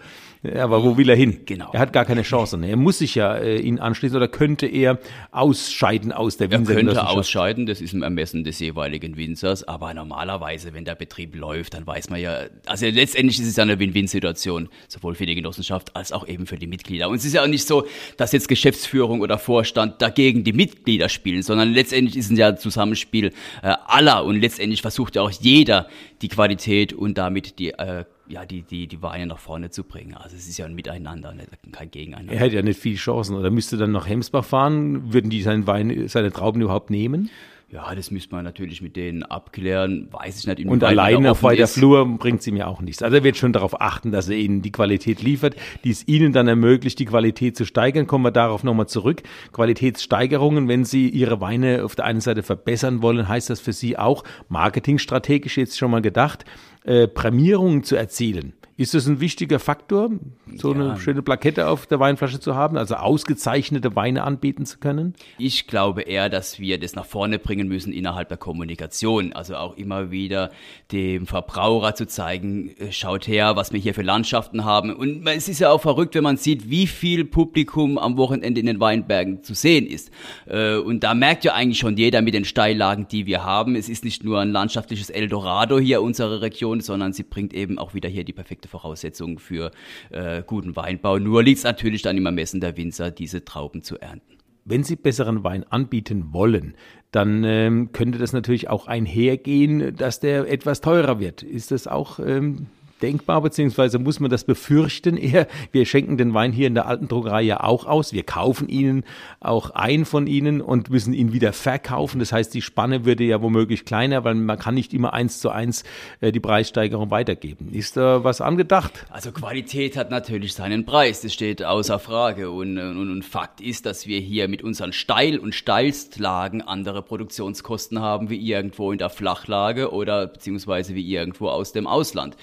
Ja, 0.54 0.64
aber 0.64 0.82
wo 0.84 0.96
will 0.96 1.08
er 1.08 1.16
hin? 1.16 1.40
Genau. 1.46 1.70
Er 1.72 1.80
hat 1.80 1.92
gar 1.92 2.04
keine 2.04 2.22
Chance. 2.22 2.58
Ne? 2.58 2.70
Er 2.70 2.76
muss 2.76 2.98
sich 2.98 3.14
ja 3.14 3.36
äh, 3.36 3.58
ihn 3.58 3.78
anschließen 3.78 4.16
oder 4.16 4.28
könnte 4.28 4.66
er 4.66 4.98
ausscheiden 5.30 6.12
aus 6.12 6.36
der 6.36 6.50
Er 6.50 6.62
könnte 6.62 7.08
ausscheiden, 7.08 7.66
das 7.66 7.80
ist 7.80 7.94
im 7.94 8.02
Ermessen 8.02 8.44
des 8.44 8.58
jeweiligen 8.60 9.16
Winzers, 9.16 9.64
aber 9.64 9.94
normalerweise, 9.94 10.74
wenn 10.74 10.84
der 10.84 10.94
Betrieb 10.94 11.34
läuft, 11.34 11.74
dann 11.74 11.86
weiß 11.86 12.10
man 12.10 12.20
ja, 12.20 12.44
also 12.66 12.86
letztendlich 12.86 13.40
ist 13.40 13.48
es 13.48 13.56
ja 13.56 13.62
eine 13.62 13.78
Win-Win-Situation, 13.78 14.68
sowohl 14.88 15.14
für 15.14 15.26
die 15.26 15.34
Genossenschaft 15.34 15.96
als 15.96 16.12
auch 16.12 16.26
eben 16.26 16.46
für 16.46 16.56
die 16.56 16.66
Mitglieder. 16.66 17.08
Und 17.08 17.16
es 17.16 17.24
ist 17.24 17.32
ja 17.32 17.42
auch 17.42 17.48
nicht 17.48 17.66
so, 17.66 17.86
dass 18.16 18.32
jetzt 18.32 18.48
Geschäftsführung 18.48 19.20
oder 19.20 19.38
Vorstand 19.38 20.02
dagegen 20.02 20.44
die 20.44 20.52
Mitglieder 20.52 21.08
spielen, 21.08 21.42
sondern 21.42 21.72
letztendlich 21.72 22.16
ist 22.16 22.30
es 22.30 22.38
ja 22.38 22.48
ein 22.48 22.58
Zusammenspiel 22.58 23.32
äh, 23.62 23.74
aller 23.86 24.24
und 24.24 24.40
letztendlich 24.40 24.82
versucht 24.82 25.16
ja 25.16 25.22
auch 25.22 25.30
jeder 25.30 25.88
die 26.22 26.28
Qualität 26.28 26.92
und 26.92 27.18
damit 27.18 27.58
die 27.58 27.70
äh, 27.70 28.04
ja, 28.28 28.44
die, 28.44 28.62
die, 28.62 28.86
die 28.86 29.02
Weine 29.02 29.26
nach 29.26 29.38
vorne 29.38 29.70
zu 29.70 29.84
bringen. 29.84 30.14
Also 30.14 30.36
es 30.36 30.48
ist 30.48 30.58
ja 30.58 30.66
ein 30.66 30.74
Miteinander, 30.74 31.32
nicht- 31.32 31.48
kein 31.72 31.90
Gegeneinander. 31.90 32.32
Er 32.32 32.38
hätte 32.40 32.56
ja 32.56 32.62
nicht 32.62 32.80
viele 32.80 32.96
Chancen. 32.96 33.36
Oder 33.36 33.50
müsste 33.50 33.76
dann 33.76 33.92
nach 33.92 34.08
Hemsbach 34.08 34.44
fahren? 34.44 35.12
Würden 35.12 35.30
die 35.30 35.42
seinen 35.42 35.66
Wein, 35.66 36.08
seine 36.08 36.32
Trauben 36.32 36.60
überhaupt 36.60 36.90
nehmen? 36.90 37.30
Ja, 37.68 37.92
das 37.96 38.12
müsste 38.12 38.32
man 38.32 38.44
natürlich 38.44 38.80
mit 38.80 38.94
denen 38.94 39.24
abklären. 39.24 40.06
Weiß 40.12 40.38
ich 40.38 40.46
nicht. 40.46 40.64
Und 40.68 40.84
alleine 40.84 41.32
auf 41.32 41.42
weiter 41.42 41.64
ist. 41.64 41.74
Flur 41.74 42.06
bringt 42.16 42.40
sie 42.40 42.52
mir 42.52 42.68
auch 42.68 42.80
nichts. 42.80 43.02
Also 43.02 43.16
er 43.16 43.24
wird 43.24 43.36
schon 43.36 43.52
darauf 43.52 43.80
achten, 43.80 44.12
dass 44.12 44.28
er 44.28 44.36
ihnen 44.36 44.62
die 44.62 44.70
Qualität 44.70 45.20
liefert, 45.20 45.56
die 45.82 45.90
es 45.90 46.06
ihnen 46.06 46.32
dann 46.32 46.46
ermöglicht, 46.46 46.96
die 47.00 47.06
Qualität 47.06 47.56
zu 47.56 47.64
steigern. 47.64 48.06
Kommen 48.06 48.24
wir 48.24 48.30
darauf 48.30 48.62
nochmal 48.62 48.86
zurück. 48.86 49.24
Qualitätssteigerungen, 49.52 50.68
wenn 50.68 50.84
Sie 50.84 51.08
Ihre 51.08 51.40
Weine 51.40 51.84
auf 51.84 51.96
der 51.96 52.04
einen 52.04 52.20
Seite 52.20 52.44
verbessern 52.44 53.02
wollen, 53.02 53.28
heißt 53.28 53.50
das 53.50 53.58
für 53.58 53.72
Sie 53.72 53.98
auch, 53.98 54.22
marketingstrategisch 54.48 55.56
jetzt 55.56 55.76
schon 55.76 55.90
mal 55.90 56.02
gedacht, 56.02 56.44
äh, 56.86 57.08
Prämierungen 57.08 57.82
zu 57.82 57.96
erzielen. 57.96 58.54
Ist 58.78 58.92
das 58.92 59.06
ein 59.06 59.20
wichtiger 59.20 59.58
Faktor, 59.58 60.10
so 60.54 60.72
eine 60.72 60.98
schöne 60.98 61.22
Plakette 61.22 61.68
auf 61.68 61.86
der 61.86 61.98
Weinflasche 61.98 62.40
zu 62.40 62.54
haben, 62.56 62.76
also 62.76 62.96
ausgezeichnete 62.96 63.96
Weine 63.96 64.22
anbieten 64.24 64.66
zu 64.66 64.78
können? 64.78 65.14
Ich 65.38 65.66
glaube 65.66 66.02
eher, 66.02 66.28
dass 66.28 66.60
wir 66.60 66.78
das 66.78 66.94
nach 66.94 67.06
vorne 67.06 67.38
bringen 67.38 67.68
müssen 67.68 67.90
innerhalb 67.94 68.28
der 68.28 68.36
Kommunikation. 68.36 69.32
Also 69.32 69.56
auch 69.56 69.78
immer 69.78 70.10
wieder 70.10 70.50
dem 70.92 71.26
Verbraucher 71.26 71.94
zu 71.94 72.06
zeigen, 72.06 72.76
äh, 72.76 72.92
schaut 72.92 73.26
her, 73.26 73.56
was 73.56 73.72
wir 73.72 73.80
hier 73.80 73.94
für 73.94 74.02
Landschaften 74.02 74.66
haben. 74.66 74.94
Und 74.94 75.26
es 75.26 75.48
ist 75.48 75.60
ja 75.60 75.70
auch 75.70 75.80
verrückt, 75.80 76.14
wenn 76.14 76.24
man 76.24 76.36
sieht, 76.36 76.68
wie 76.68 76.86
viel 76.86 77.24
Publikum 77.24 77.96
am 77.96 78.18
Wochenende 78.18 78.60
in 78.60 78.66
den 78.66 78.78
Weinbergen 78.78 79.42
zu 79.42 79.54
sehen 79.54 79.86
ist. 79.86 80.10
Äh, 80.44 80.76
Und 80.76 81.02
da 81.02 81.14
merkt 81.14 81.44
ja 81.44 81.54
eigentlich 81.54 81.78
schon 81.78 81.96
jeder 81.96 82.20
mit 82.20 82.34
den 82.34 82.44
Steillagen, 82.44 83.08
die 83.08 83.24
wir 83.24 83.42
haben. 83.42 83.74
Es 83.74 83.88
ist 83.88 84.04
nicht 84.04 84.22
nur 84.22 84.40
ein 84.40 84.50
landschaftliches 84.52 85.08
Eldorado 85.08 85.78
hier 85.78 86.02
unsere 86.02 86.42
Region, 86.42 86.80
sondern 86.80 87.14
sie 87.14 87.22
bringt 87.22 87.54
eben 87.54 87.78
auch 87.78 87.94
wieder 87.94 88.10
hier 88.10 88.24
die 88.24 88.34
perfekte 88.34 88.65
Voraussetzung 88.66 89.38
für 89.38 89.70
äh, 90.10 90.42
guten 90.46 90.76
Weinbau. 90.76 91.18
Nur 91.18 91.42
liegt 91.42 91.58
es 91.58 91.64
natürlich 91.64 92.02
dann 92.02 92.16
im 92.16 92.26
Ermessen 92.26 92.60
der 92.60 92.76
Winzer, 92.76 93.10
diese 93.10 93.44
Trauben 93.44 93.82
zu 93.82 93.98
ernten. 93.98 94.36
Wenn 94.64 94.82
Sie 94.82 94.96
besseren 94.96 95.44
Wein 95.44 95.64
anbieten 95.70 96.32
wollen, 96.32 96.74
dann 97.12 97.44
ähm, 97.44 97.92
könnte 97.92 98.18
das 98.18 98.32
natürlich 98.32 98.68
auch 98.68 98.88
einhergehen, 98.88 99.94
dass 99.94 100.18
der 100.18 100.50
etwas 100.50 100.80
teurer 100.80 101.20
wird. 101.20 101.42
Ist 101.42 101.70
das 101.70 101.86
auch 101.86 102.18
ähm, 102.18 102.66
denkbar, 103.02 103.42
beziehungsweise 103.42 103.98
muss 103.98 104.20
man 104.20 104.30
das 104.30 104.44
befürchten 104.44 105.16
eher? 105.16 105.46
Wir 105.72 105.86
schenken 105.86 106.16
den 106.16 106.34
Wein 106.34 106.52
hier 106.52 106.66
in 106.66 106.74
der 106.74 106.86
alten 106.86 107.08
Druckerei 107.08 107.42
ja 107.42 107.62
auch 107.62 107.86
aus. 107.86 108.12
Wir 108.12 108.22
kaufen 108.22 108.68
ihn 108.68 109.04
auch 109.40 109.70
ein 109.70 110.04
von 110.04 110.26
Ihnen 110.26 110.60
und 110.60 110.90
müssen 110.90 111.12
ihn 111.12 111.32
wieder 111.32 111.52
verkaufen. 111.52 112.18
Das 112.18 112.32
heißt, 112.32 112.54
die 112.54 112.62
Spanne 112.62 113.04
würde 113.04 113.24
ja 113.24 113.42
womöglich 113.42 113.84
kleiner, 113.84 114.24
weil 114.24 114.34
man 114.34 114.58
kann 114.58 114.74
nicht 114.74 114.94
immer 114.94 115.12
eins 115.12 115.40
zu 115.40 115.50
eins 115.50 115.84
äh, 116.20 116.32
die 116.32 116.40
Preissteigerung 116.40 117.10
weitergeben. 117.10 117.68
Ist 117.72 117.96
da 117.96 118.24
was 118.24 118.40
angedacht? 118.40 119.06
Also 119.10 119.32
Qualität 119.32 119.96
hat 119.96 120.10
natürlich 120.10 120.54
seinen 120.54 120.86
Preis, 120.86 121.20
das 121.20 121.32
steht 121.32 121.62
außer 121.62 121.98
Frage. 121.98 122.50
Und, 122.50 122.78
und, 122.78 123.10
und 123.10 123.24
Fakt 123.24 123.60
ist, 123.60 123.86
dass 123.86 124.06
wir 124.06 124.20
hier 124.20 124.48
mit 124.48 124.62
unseren 124.62 124.92
Steil- 124.92 125.38
und 125.38 125.54
Steilstlagen 125.54 126.62
andere 126.62 127.02
Produktionskosten 127.02 128.00
haben 128.00 128.30
wie 128.30 128.36
irgendwo 128.36 128.92
in 128.92 128.98
der 128.98 129.10
Flachlage 129.10 129.92
oder 129.92 130.26
beziehungsweise 130.26 130.94
wie 130.94 131.06
irgendwo 131.06 131.48
aus 131.48 131.72
dem 131.72 131.86
Ausland. 131.86 132.36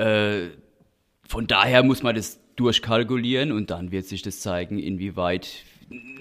Äh, 0.00 0.50
von 1.28 1.46
daher 1.46 1.82
muss 1.82 2.02
man 2.02 2.14
das 2.14 2.40
durchkalkulieren 2.56 3.52
und 3.52 3.70
dann 3.70 3.92
wird 3.92 4.06
sich 4.06 4.22
das 4.22 4.40
zeigen, 4.40 4.78
inwieweit 4.78 5.64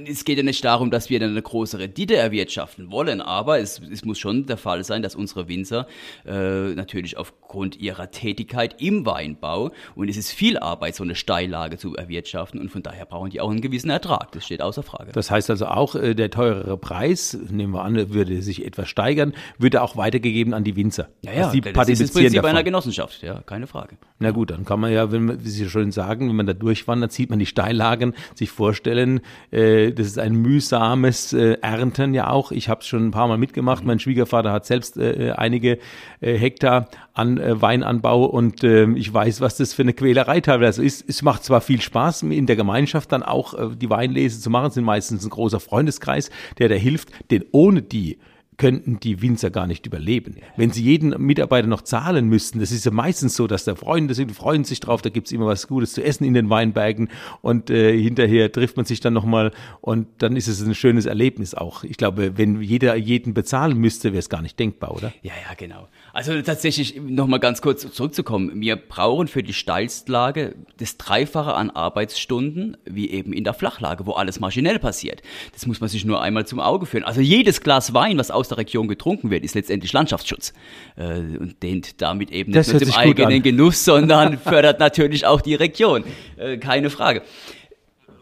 es 0.08 0.26
geht 0.26 0.38
ja 0.38 0.44
nicht 0.44 0.64
darum, 0.66 0.90
dass 0.90 1.10
wir 1.10 1.20
dann 1.20 1.32
eine 1.32 1.42
große 1.42 1.78
Rendite 1.78 2.16
erwirtschaften 2.16 2.92
wollen, 2.92 3.22
aber 3.22 3.60
es, 3.60 3.80
es 3.92 4.04
muss 4.04 4.18
schon 4.18 4.46
der 4.48 4.58
Fall 4.58 4.84
sein, 4.84 5.04
dass 5.04 5.16
unsere 5.16 5.48
Winzer 5.48 5.88
äh, 6.26 6.74
natürlich 6.74 7.18
aufgrund 7.18 7.80
ihrer 7.80 8.10
Tätigkeit 8.10 8.82
im 8.82 9.06
Weinbau 9.06 9.72
und 9.96 10.10
es 10.10 10.18
ist 10.18 10.32
viel 10.32 10.58
Arbeit, 10.58 10.96
so 10.96 11.04
eine 11.04 11.16
Steillage 11.16 11.78
zu 11.78 11.96
erwirtschaften 11.96 12.60
und 12.60 12.70
von 12.70 12.82
daher 12.82 13.06
brauchen 13.06 13.30
die 13.30 13.42
auch 13.42 13.50
einen 13.52 13.62
gewissen 13.62 13.90
Ertrag. 13.90 14.32
Das 14.32 14.46
steht 14.46 14.62
außer 14.62 14.82
Frage. 14.82 15.12
Das 15.12 15.30
heißt 15.30 15.50
also 15.50 15.68
auch, 15.68 15.96
äh, 15.96 16.16
der 16.16 16.32
teurere 16.32 16.78
Preis, 16.78 17.38
nehmen 17.50 17.74
wir 17.74 17.84
an, 17.84 18.14
würde 18.14 18.42
sich 18.42 18.66
etwas 18.66 18.90
steigern, 18.90 19.34
würde 19.60 19.82
auch 19.84 19.98
weitergegeben 19.98 20.54
an 20.54 20.64
die 20.64 20.76
Winzer. 20.76 21.10
Ja, 21.22 21.32
ja, 21.32 21.38
also 21.46 21.52
die 21.54 21.62
das 21.62 21.90
ist 21.90 22.02
das 22.02 22.12
Prinzip 22.12 22.44
einer 22.44 22.64
Genossenschaft, 22.64 23.22
ja, 23.22 23.42
keine 23.46 23.68
Frage. 23.68 23.98
Na 24.18 24.32
gut, 24.32 24.50
dann 24.50 24.66
kann 24.66 24.80
man 24.80 24.92
ja, 24.92 25.12
wenn 25.12 25.44
wie 25.44 25.50
Sie 25.50 25.70
schon 25.70 25.92
sagen, 25.92 26.28
wenn 26.30 26.36
man 26.36 26.48
da 26.48 26.54
durchwandert, 26.54 27.12
sieht 27.12 27.30
man 27.30 27.40
die 27.40 27.46
Steillagen, 27.46 28.14
sich 28.36 28.50
vorstellen, 28.50 29.22
äh, 29.52 29.59
das 29.92 30.08
ist 30.08 30.20
ein 30.20 30.36
mühsames 30.36 31.34
äh, 31.34 31.58
Ernten 31.62 32.14
ja 32.14 32.30
auch. 32.30 32.52
Ich 32.52 32.70
habe 32.70 32.82
es 32.82 32.88
schon 32.88 33.08
ein 33.08 33.12
paar 33.12 33.28
Mal 33.28 33.38
mitgemacht. 33.38 33.84
Mein 33.84 34.00
Schwiegervater 34.00 34.52
hat 34.52 34.66
selbst 34.66 34.98
äh, 34.98 35.32
einige 35.36 35.80
äh, 36.22 36.36
Hektar 36.36 36.88
an 37.14 37.38
äh, 37.38 37.62
Weinanbau 37.62 38.26
und 38.26 38.64
äh, 38.64 38.86
ich 38.92 39.14
weiß, 39.14 39.42
was 39.42 39.58
das 39.58 39.74
für 39.74 39.82
eine 39.82 39.94
Quälerei 39.94 40.42
teilweise 40.42 40.84
ist. 40.84 41.08
Es 41.08 41.22
macht 41.22 41.44
zwar 41.44 41.62
viel 41.62 41.82
Spaß, 41.82 42.24
in 42.24 42.46
der 42.46 42.56
Gemeinschaft 42.56 43.12
dann 43.12 43.24
auch 43.24 43.54
äh, 43.54 43.76
die 43.76 43.90
Weinlese 43.90 44.40
zu 44.40 44.50
machen, 44.50 44.68
es 44.68 44.74
sind 44.76 44.86
meistens 44.86 45.26
ein 45.26 45.30
großer 45.30 45.60
Freundeskreis, 45.60 46.30
der 46.58 46.70
da 46.70 46.76
hilft, 46.76 47.10
denn 47.32 47.46
ohne 47.52 47.82
die 47.82 48.18
könnten 48.60 49.00
die 49.00 49.22
Winzer 49.22 49.50
gar 49.50 49.66
nicht 49.66 49.88
überleben. 49.88 50.36
Wenn 50.58 50.72
sie 50.72 50.84
jeden 50.84 51.10
Mitarbeiter 51.26 51.68
noch 51.68 51.82
zahlen 51.82 52.28
müssten, 52.28 52.60
das 52.60 52.72
ist 52.72 52.86
ja 52.86 52.92
meistens 52.92 53.36
so, 53.36 53.48
dass 53.48 53.64
da 53.64 53.74
Freunde 53.74 54.14
sind, 54.14 54.34
freuen 54.34 54.66
sich 54.66 54.82
drauf, 54.82 55.02
da 55.02 55.10
gibt's 55.10 55.32
immer 55.32 55.46
was 55.46 55.68
Gutes 55.68 55.94
zu 55.94 56.04
essen 56.04 56.26
in 56.26 56.34
den 56.34 56.50
Weinbergen 56.50 57.10
und 57.42 57.70
äh, 57.70 57.98
hinterher 57.98 58.52
trifft 58.52 58.76
man 58.76 58.86
sich 58.86 59.00
dann 59.00 59.14
nochmal 59.14 59.52
und 59.80 60.08
dann 60.18 60.36
ist 60.36 60.48
es 60.48 60.62
ein 60.62 60.76
schönes 60.76 61.06
Erlebnis 61.06 61.56
auch. 61.56 61.86
Ich 61.86 61.96
glaube, 61.96 62.38
wenn 62.38 62.62
jeder 62.62 62.96
jeden 62.96 63.34
bezahlen 63.34 63.78
müsste, 63.78 64.10
wäre 64.12 64.20
es 64.20 64.28
gar 64.28 64.42
nicht 64.42 64.60
denkbar, 64.60 64.94
oder? 64.94 65.14
Ja, 65.24 65.34
ja, 65.48 65.56
genau. 65.56 65.88
Also 66.12 66.42
tatsächlich 66.42 67.00
nochmal 67.00 67.40
ganz 67.40 67.62
kurz 67.62 67.90
zurückzukommen. 67.90 68.60
Wir 68.60 68.76
brauchen 68.76 69.30
für 69.30 69.42
die 69.42 69.54
Steilstlage 69.54 70.56
das 70.78 70.98
Dreifache 70.98 71.54
an 71.54 71.70
Arbeitsstunden 71.70 72.76
wie 72.84 73.10
eben 73.10 73.32
in 73.32 73.46
der 73.46 73.54
Flachlage, 73.54 74.06
wo 74.06 74.12
alles 74.14 74.42
maschinell 74.42 74.80
passiert. 74.80 75.22
Das 75.54 75.66
muss 75.66 75.80
man 75.80 75.90
sich 75.90 76.04
nur 76.04 76.22
einmal 76.22 76.46
zum 76.46 76.60
Auge 76.60 76.86
führen. 76.86 77.06
Also 77.06 77.22
jedes 77.22 77.62
Glas 77.62 77.94
Wein, 77.94 78.18
was 78.18 78.32
aus 78.32 78.49
der 78.50 78.58
Region 78.58 78.88
getrunken 78.88 79.32
wird, 79.32 79.44
ist 79.44 79.56
letztendlich 79.56 79.94
Landschaftsschutz. 79.94 80.54
Äh, 80.96 81.38
und 81.38 81.62
dehnt 81.64 82.02
damit 82.02 82.32
eben 82.32 82.52
nicht 82.52 82.72
nur 82.72 82.80
dem 82.80 82.94
eigenen 82.94 83.42
Genuss, 83.44 83.86
sondern 83.86 84.38
fördert 84.38 84.80
natürlich 84.80 85.26
auch 85.26 85.42
die 85.42 85.56
Region. 85.56 86.04
Äh, 86.38 86.58
keine 86.58 86.90
Frage 86.90 87.22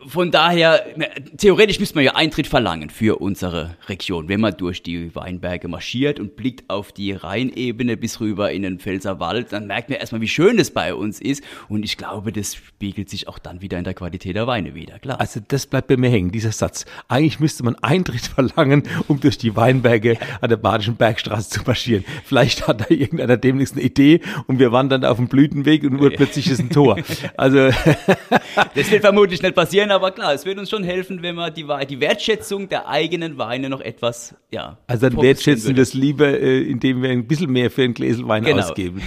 von 0.08 0.32
daher, 0.32 0.86
theoretisch 1.38 1.80
müsste 1.80 1.96
man 1.96 2.06
ja 2.06 2.16
Eintritt 2.16 2.48
verlangen 2.48 2.90
für 2.90 3.20
unsere 3.20 3.76
Region, 3.90 4.30
wenn 4.30 4.40
man 4.40 4.56
durch 4.56 4.82
die 4.82 5.14
Weinberge 5.16 5.68
marschiert 5.68 6.20
und 6.20 6.38
blickt 6.38 6.70
auf 6.70 6.94
die 6.94 7.12
Rheinebene 7.12 7.98
bis 7.98 8.22
rüber 8.22 8.52
in 8.52 8.62
den 8.62 8.80
Pfälzerwald, 8.80 9.52
dann 9.52 9.68
merkt 9.68 9.90
man 9.90 10.00
erstmal, 10.00 10.22
wie 10.22 10.28
schön 10.30 10.60
es 10.60 10.72
bei 10.72 10.94
uns 10.94 11.20
ist. 11.20 11.44
Und 11.68 11.84
ich 11.84 11.98
glaube, 11.98 12.32
das 12.32 12.56
spiegelt 12.56 13.10
sich 13.10 13.28
auch 13.28 13.38
dann 13.38 13.62
wieder 13.62 13.78
in 13.78 13.84
der 13.84 13.94
Qualität 13.94 14.36
der 14.36 14.48
Weine 14.48 14.76
wieder, 14.76 14.98
klar. 15.00 15.20
Also 15.20 15.42
das 15.46 15.66
bleibt 15.66 15.88
bei 15.88 15.98
mir 15.98 16.10
hängen, 16.10 16.32
dieser 16.32 16.54
Satz. 16.54 16.86
Eigentlich 17.10 17.40
müsste 17.42 17.64
man 17.64 17.76
Eintritt 17.76 18.22
verlangen, 18.36 18.84
um 19.08 19.20
durch 19.20 19.38
die 19.38 19.56
Weinberge 19.56 20.18
an 20.40 20.50
der 20.50 20.58
Badischen 20.58 20.96
Bergstraße 20.96 21.50
zu 21.50 21.64
marschieren. 21.66 22.06
Vielleicht 22.24 22.68
hat 22.68 22.82
da 22.82 22.86
irgendeiner 22.90 23.36
demnächst 23.36 23.74
eine 23.74 23.84
Idee 23.84 24.22
und 24.48 24.60
wir 24.60 24.72
wandern 24.72 25.04
auf 25.04 25.18
dem 25.18 25.28
Blütenweg 25.28 25.84
und 25.84 26.00
urplötzlich 26.02 26.50
ist 26.50 26.60
ein 26.60 26.70
Tor. 26.70 26.98
Also 27.36 27.70
das 28.76 28.92
wird 28.92 29.02
vermutlich 29.02 29.42
nicht 29.42 29.56
passieren, 29.56 29.92
aber 29.98 30.12
klar, 30.12 30.34
es 30.34 30.46
wird 30.46 30.60
uns 30.60 30.70
schon 30.70 30.84
helfen, 30.84 31.24
wenn 31.24 31.36
wir 31.36 31.50
die, 31.50 31.66
die 31.90 32.00
Wertschätzung 32.00 32.70
der 32.70 32.88
eigenen 32.88 33.40
Weine 33.40 33.68
noch 33.68 33.82
etwas, 33.82 34.36
ja. 34.52 34.78
Also 34.86 35.10
dann 35.10 35.20
wertschätzen 35.20 35.76
wir 35.76 35.82
es 35.82 35.96
lieber, 35.96 36.28
äh, 36.28 36.62
indem 36.62 37.02
wir 37.02 37.10
ein 37.10 37.26
bisschen 37.26 37.52
mehr 37.52 37.72
für 37.72 37.82
ein 37.82 37.96
Gläsel 37.96 38.28
Wein 38.28 38.44
genau. 38.44 38.62
ausgeben. 38.62 39.02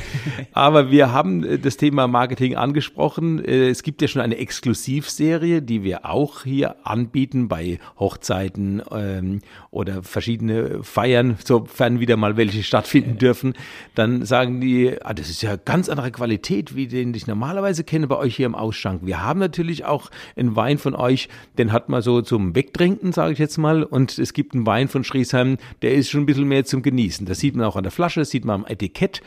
Aber 0.52 0.90
wir 0.90 1.12
haben 1.12 1.44
äh, 1.44 1.58
das 1.58 1.76
Thema 1.76 2.08
Marketing 2.08 2.56
angesprochen. 2.56 3.44
Äh, 3.44 3.68
es 3.68 3.84
gibt 3.84 4.02
ja 4.02 4.08
schon 4.08 4.20
eine 4.20 4.36
Exklusivserie, 4.36 5.62
die 5.62 5.84
wir 5.84 6.06
auch 6.06 6.42
hier 6.42 6.74
anbieten 6.84 7.46
bei 7.46 7.78
Hochzeiten 8.00 8.82
ähm, 8.90 9.40
oder 9.70 10.02
verschiedene 10.02 10.82
Feiern, 10.82 11.36
sofern 11.44 12.00
wieder 12.00 12.16
mal 12.16 12.36
welche 12.36 12.64
stattfinden 12.64 13.16
dürfen. 13.16 13.54
Dann 13.94 14.24
sagen 14.24 14.60
die, 14.60 14.96
ah, 15.02 15.14
das 15.14 15.30
ist 15.30 15.42
ja 15.42 15.54
ganz 15.54 15.88
andere 15.88 16.10
Qualität, 16.10 16.74
wie 16.74 16.88
den 16.88 17.14
ich 17.14 17.28
normalerweise 17.28 17.84
kenne 17.84 18.08
bei 18.08 18.16
euch 18.16 18.34
hier 18.34 18.46
im 18.46 18.56
Ausschank. 18.56 19.02
Wir 19.04 19.22
haben 19.22 19.38
natürlich 19.38 19.84
auch 19.84 20.10
einen 20.34 20.56
Wein 20.56 20.78
von 20.80 20.94
euch, 20.94 21.28
den 21.58 21.72
hat 21.72 21.88
man 21.88 22.02
so 22.02 22.22
zum 22.22 22.54
Wegtrinken, 22.54 23.12
sage 23.12 23.32
ich 23.32 23.38
jetzt 23.38 23.58
mal. 23.58 23.82
Und 23.82 24.18
es 24.18 24.32
gibt 24.32 24.54
einen 24.54 24.66
Wein 24.66 24.88
von 24.88 25.04
Schriesheim, 25.04 25.58
der 25.82 25.94
ist 25.94 26.10
schon 26.10 26.22
ein 26.22 26.26
bisschen 26.26 26.48
mehr 26.48 26.64
zum 26.64 26.82
Genießen. 26.82 27.26
Das 27.26 27.38
sieht 27.38 27.54
man 27.54 27.66
auch 27.66 27.76
an 27.76 27.84
der 27.84 27.92
Flasche, 27.92 28.20
das 28.20 28.30
sieht 28.30 28.44
man 28.44 28.62
am 28.62 28.66
Etikett. 28.66 29.22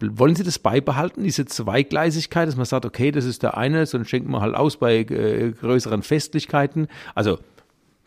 Wollen 0.00 0.34
Sie 0.34 0.44
das 0.44 0.58
beibehalten, 0.58 1.24
diese 1.24 1.44
Zweigleisigkeit, 1.46 2.48
dass 2.48 2.56
man 2.56 2.64
sagt, 2.66 2.86
okay, 2.86 3.10
das 3.10 3.24
ist 3.24 3.42
der 3.42 3.56
eine, 3.56 3.84
so 3.86 4.02
schenkt 4.04 4.28
man 4.28 4.40
halt 4.40 4.54
aus 4.54 4.76
bei 4.76 4.98
äh, 4.98 5.52
größeren 5.52 6.02
Festlichkeiten. 6.02 6.86
Also 7.14 7.38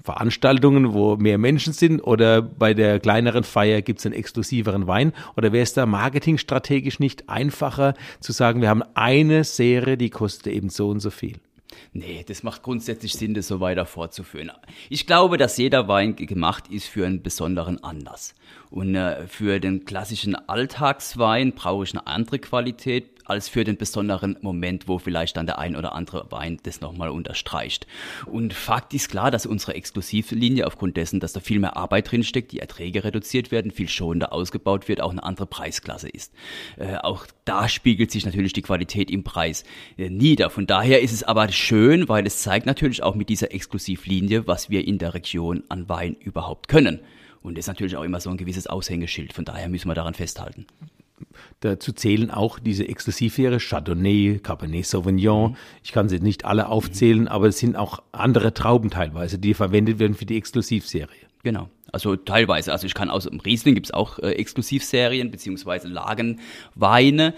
Veranstaltungen, 0.04 0.94
wo 0.94 1.16
mehr 1.16 1.38
Menschen 1.38 1.72
sind 1.72 2.02
oder 2.02 2.42
bei 2.42 2.74
der 2.74 3.00
kleineren 3.00 3.46
Feier 3.46 3.82
gibt 3.82 4.00
es 4.00 4.06
einen 4.06 4.16
exklusiveren 4.16 4.86
Wein? 4.86 5.14
Oder 5.38 5.54
wäre 5.54 5.64
es 5.64 5.74
da 5.74 5.86
marketingstrategisch 5.86 7.00
nicht 7.00 7.30
einfacher 7.30 7.94
zu 8.20 8.34
sagen, 8.34 8.62
wir 8.62 8.70
haben 8.70 8.84
eine 8.96 9.46
Serie, 9.46 9.98
die 9.98 10.10
kostet 10.10 10.48
eben 10.48 10.70
so 10.70 10.90
und 10.90 11.00
so 11.00 11.10
viel? 11.10 11.38
Nee, 11.94 12.24
das 12.27 12.44
macht 12.44 12.63
grundsätzlich 12.63 13.13
Sinn, 13.13 13.34
das 13.34 13.48
so 13.48 13.60
weiter 13.60 13.86
fortzuführen. 13.86 14.51
Ich 14.89 15.06
glaube, 15.06 15.38
dass 15.38 15.58
jeder 15.58 15.88
Wein 15.88 16.15
gemacht 16.15 16.70
ist 16.70 16.88
für 16.88 17.06
einen 17.06 17.22
besonderen 17.22 17.84
Anlass. 17.84 18.36
Und 18.70 18.96
äh, 18.96 19.27
für 19.27 19.60
den 19.60 19.86
klassischen 19.86 20.36
Alltagswein 20.36 21.53
brauche 21.53 21.84
ich 21.84 21.94
eine 21.94 22.08
andere 22.08 22.39
Qualität 22.39 23.12
als 23.25 23.50
für 23.50 23.63
den 23.63 23.77
besonderen 23.77 24.38
Moment, 24.42 24.88
wo 24.88 24.98
vielleicht 24.98 25.38
dann 25.38 25.46
der 25.46 25.60
ein 25.60 25.75
oder 25.75 25.94
andere 25.94 26.32
Wein 26.32 26.60
das 26.63 26.82
nochmal 26.82 27.10
unterstreicht. 27.10 27.88
Und 28.25 28.53
Fakt 28.53 28.94
ist 28.94 29.10
klar, 29.10 29.32
dass 29.32 29.46
unsere 29.46 29.75
Exklusivlinie 29.75 30.68
aufgrund 30.68 30.98
dessen, 30.98 31.20
dass 31.20 31.34
da 31.34 31.39
viel 31.39 31.60
mehr 31.60 31.77
Arbeit 31.77 32.12
drinsteckt, 32.12 32.51
die 32.51 32.60
Erträge 32.60 33.03
reduziert 33.03 33.51
werden, 33.51 33.72
viel 33.72 33.89
schonender 33.89 34.34
ausgebaut 34.34 34.88
wird, 34.88 35.01
auch 35.01 35.12
eine 35.12 35.24
andere 35.24 35.48
Preisklasse 35.48 36.10
ist. 36.10 36.34
Äh, 36.77 36.96
auch 36.98 37.25
da 37.46 37.68
spiegelt 37.68 38.12
sich 38.12 38.25
natürlich 38.25 38.53
die 38.53 38.62
Qualität 38.62 39.12
im 39.12 39.24
Preis 39.24 39.63
äh, 39.98 40.10
nieder. 40.10 40.50
Von 40.50 40.68
daher 40.68 41.01
ist 41.01 41.13
es 41.13 41.24
aber 41.24 41.51
schön, 41.51 42.10
weil 42.10 42.25
es 42.25 42.42
zeigt 42.42 42.65
natürlich 42.65 43.03
auch 43.03 43.15
mit 43.15 43.30
dieser 43.30 43.53
Exklusivlinie, 43.53 44.48
was 44.48 44.70
wir 44.70 44.88
in 44.88 44.98
der 44.98 45.13
Region 45.13 45.63
an 45.70 45.89
Wein 45.89 46.15
überhaupt 46.15 46.68
können. 46.68 47.00
Und 47.42 47.58
das 47.58 47.63
ist 47.63 47.68
natürlich 47.68 47.98
auch 47.98 48.03
immer 48.03 48.22
so 48.22 48.30
ein 48.30 48.38
gewisses 48.38 48.68
Aushängeschild. 48.68 49.34
Von 49.34 49.46
daher 49.46 49.68
müssen 49.68 49.89
wir 49.89 49.96
daran 49.96 50.13
festhalten. 50.13 50.65
Dazu 51.62 51.92
zählen 51.92 52.32
auch 52.32 52.60
diese 52.60 52.88
Exklusivjahre, 52.88 53.60
Chardonnay, 53.60 54.40
Cabernet 54.42 54.86
Sauvignon. 54.86 55.52
Mhm. 55.52 55.58
Ich 55.84 55.92
kann 55.92 56.10
sie 56.10 56.20
nicht 56.20 56.46
alle 56.46 56.68
aufzählen, 56.70 57.28
aber 57.28 57.48
es 57.48 57.60
sind 57.60 57.75
auch 57.75 58.02
andere 58.12 58.54
Trauben 58.54 58.90
teilweise, 58.90 59.38
die 59.40 59.54
verwendet 59.54 60.00
werden 60.00 60.16
für 60.16 60.25
die 60.25 60.38
Exklusivserie. 60.38 61.28
Genau. 61.44 61.70
Also 61.92 62.16
teilweise. 62.16 62.72
Also 62.72 62.88
ich 62.88 62.96
kann 62.96 63.10
aus 63.10 63.25
dem 63.25 63.40
Riesling 63.40 63.75
gibt 63.75 63.88
es 63.88 63.94
auch 63.94 64.18
äh, 64.18 64.32
Exklusivserien 64.32 65.30
beziehungsweise 65.30 65.88
Lagenweine. 65.88 67.36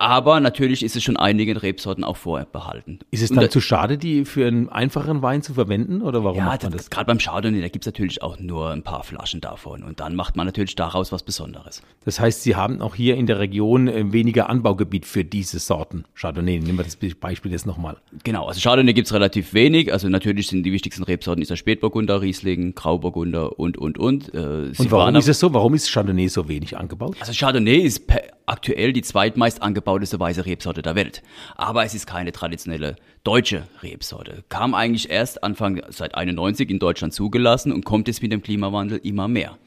Aber 0.00 0.38
natürlich 0.38 0.84
ist 0.84 0.94
es 0.94 1.02
schon 1.02 1.16
einigen 1.16 1.56
Rebsorten 1.56 2.04
auch 2.04 2.16
vorbehalten. 2.16 3.00
Ist 3.10 3.20
es 3.20 3.30
dann 3.30 3.40
da, 3.40 3.50
zu 3.50 3.60
schade, 3.60 3.98
die 3.98 4.24
für 4.24 4.46
einen 4.46 4.68
einfachen 4.68 5.22
Wein 5.22 5.42
zu 5.42 5.54
verwenden? 5.54 6.02
Oder 6.02 6.22
warum 6.22 6.38
ja, 6.38 6.44
macht 6.44 6.62
man 6.62 6.70
das? 6.70 6.82
das? 6.82 6.90
Gerade 6.90 7.06
beim 7.06 7.18
Chardonnay, 7.18 7.60
da 7.60 7.68
gibt 7.68 7.84
es 7.84 7.86
natürlich 7.86 8.22
auch 8.22 8.38
nur 8.38 8.70
ein 8.70 8.84
paar 8.84 9.02
Flaschen 9.02 9.40
davon. 9.40 9.82
Und 9.82 9.98
dann 9.98 10.14
macht 10.14 10.36
man 10.36 10.46
natürlich 10.46 10.76
daraus 10.76 11.10
was 11.10 11.24
Besonderes. 11.24 11.82
Das 12.04 12.20
heißt, 12.20 12.44
Sie 12.44 12.54
haben 12.54 12.80
auch 12.80 12.94
hier 12.94 13.16
in 13.16 13.26
der 13.26 13.40
Region 13.40 13.88
äh, 13.88 14.12
weniger 14.12 14.48
Anbaugebiet 14.48 15.04
für 15.04 15.24
diese 15.24 15.58
Sorten 15.58 16.04
Chardonnay. 16.14 16.60
Nehmen 16.60 16.78
wir 16.78 16.84
das 16.84 16.96
Beispiel 16.96 17.50
jetzt 17.50 17.66
nochmal. 17.66 17.96
Genau, 18.22 18.46
also 18.46 18.60
Chardonnay 18.60 18.92
gibt 18.92 19.08
es 19.08 19.12
relativ 19.12 19.52
wenig. 19.52 19.92
Also 19.92 20.08
natürlich 20.08 20.46
sind 20.46 20.62
die 20.62 20.70
wichtigsten 20.70 21.02
Rebsorten 21.02 21.42
ist 21.42 21.50
der 21.50 21.56
Spätburgunder, 21.56 22.22
Riesling, 22.22 22.76
Grauburgunder 22.76 23.58
und, 23.58 23.76
und, 23.76 23.98
und. 23.98 24.32
Äh, 24.32 24.70
und 24.78 24.90
warum 24.92 25.16
ist 25.16 25.28
es 25.28 25.40
so? 25.40 25.52
Warum 25.52 25.74
ist 25.74 25.90
Chardonnay 25.90 26.28
so 26.28 26.48
wenig 26.48 26.76
angebaut? 26.76 27.16
Also 27.18 27.32
Chardonnay 27.32 27.78
ist 27.78 28.06
aktuell 28.48 28.92
die 28.92 29.02
zweitmeist 29.02 29.62
angebauteste 29.62 30.18
weiße 30.18 30.46
Rebsorte 30.46 30.82
der 30.82 30.94
Welt. 30.94 31.22
Aber 31.56 31.84
es 31.84 31.94
ist 31.94 32.06
keine 32.06 32.32
traditionelle 32.32 32.96
deutsche 33.24 33.68
Rebsorte. 33.82 34.44
Kam 34.48 34.74
eigentlich 34.74 35.10
erst 35.10 35.42
Anfang 35.44 35.82
seit 35.88 36.14
91 36.14 36.70
in 36.70 36.78
Deutschland 36.78 37.14
zugelassen 37.14 37.72
und 37.72 37.84
kommt 37.84 38.08
jetzt 38.08 38.22
mit 38.22 38.32
dem 38.32 38.42
Klimawandel 38.42 38.98
immer 39.02 39.28
mehr. 39.28 39.58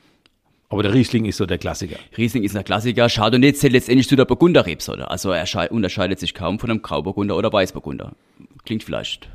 Aber 0.70 0.84
der 0.84 0.94
Riesling 0.94 1.26
ist 1.26 1.36
so 1.36 1.46
der 1.46 1.58
Klassiker. 1.58 1.98
Riesling 2.18 2.44
ist 2.44 2.56
der 2.56 2.64
Klassiker. 2.64 3.10
Chardonnay 3.10 3.54
zählt 3.54 3.74
letztendlich 3.74 4.08
zu 4.08 4.16
der 4.16 4.24
Burgunder-Rebsorte. 4.24 5.12
Also 5.12 5.32
er 5.32 5.72
unterscheidet 5.72 6.20
sich 6.20 6.34
kaum 6.34 6.60
von 6.60 6.70
einem 6.70 6.82
Grauburgunder 6.82 7.36
oder 7.36 7.52
Weißburgunder. 7.52 8.14
Klingt 8.64 8.84
vielleicht 8.84 9.30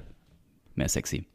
mehr 0.75 0.89
sexy. 0.89 1.27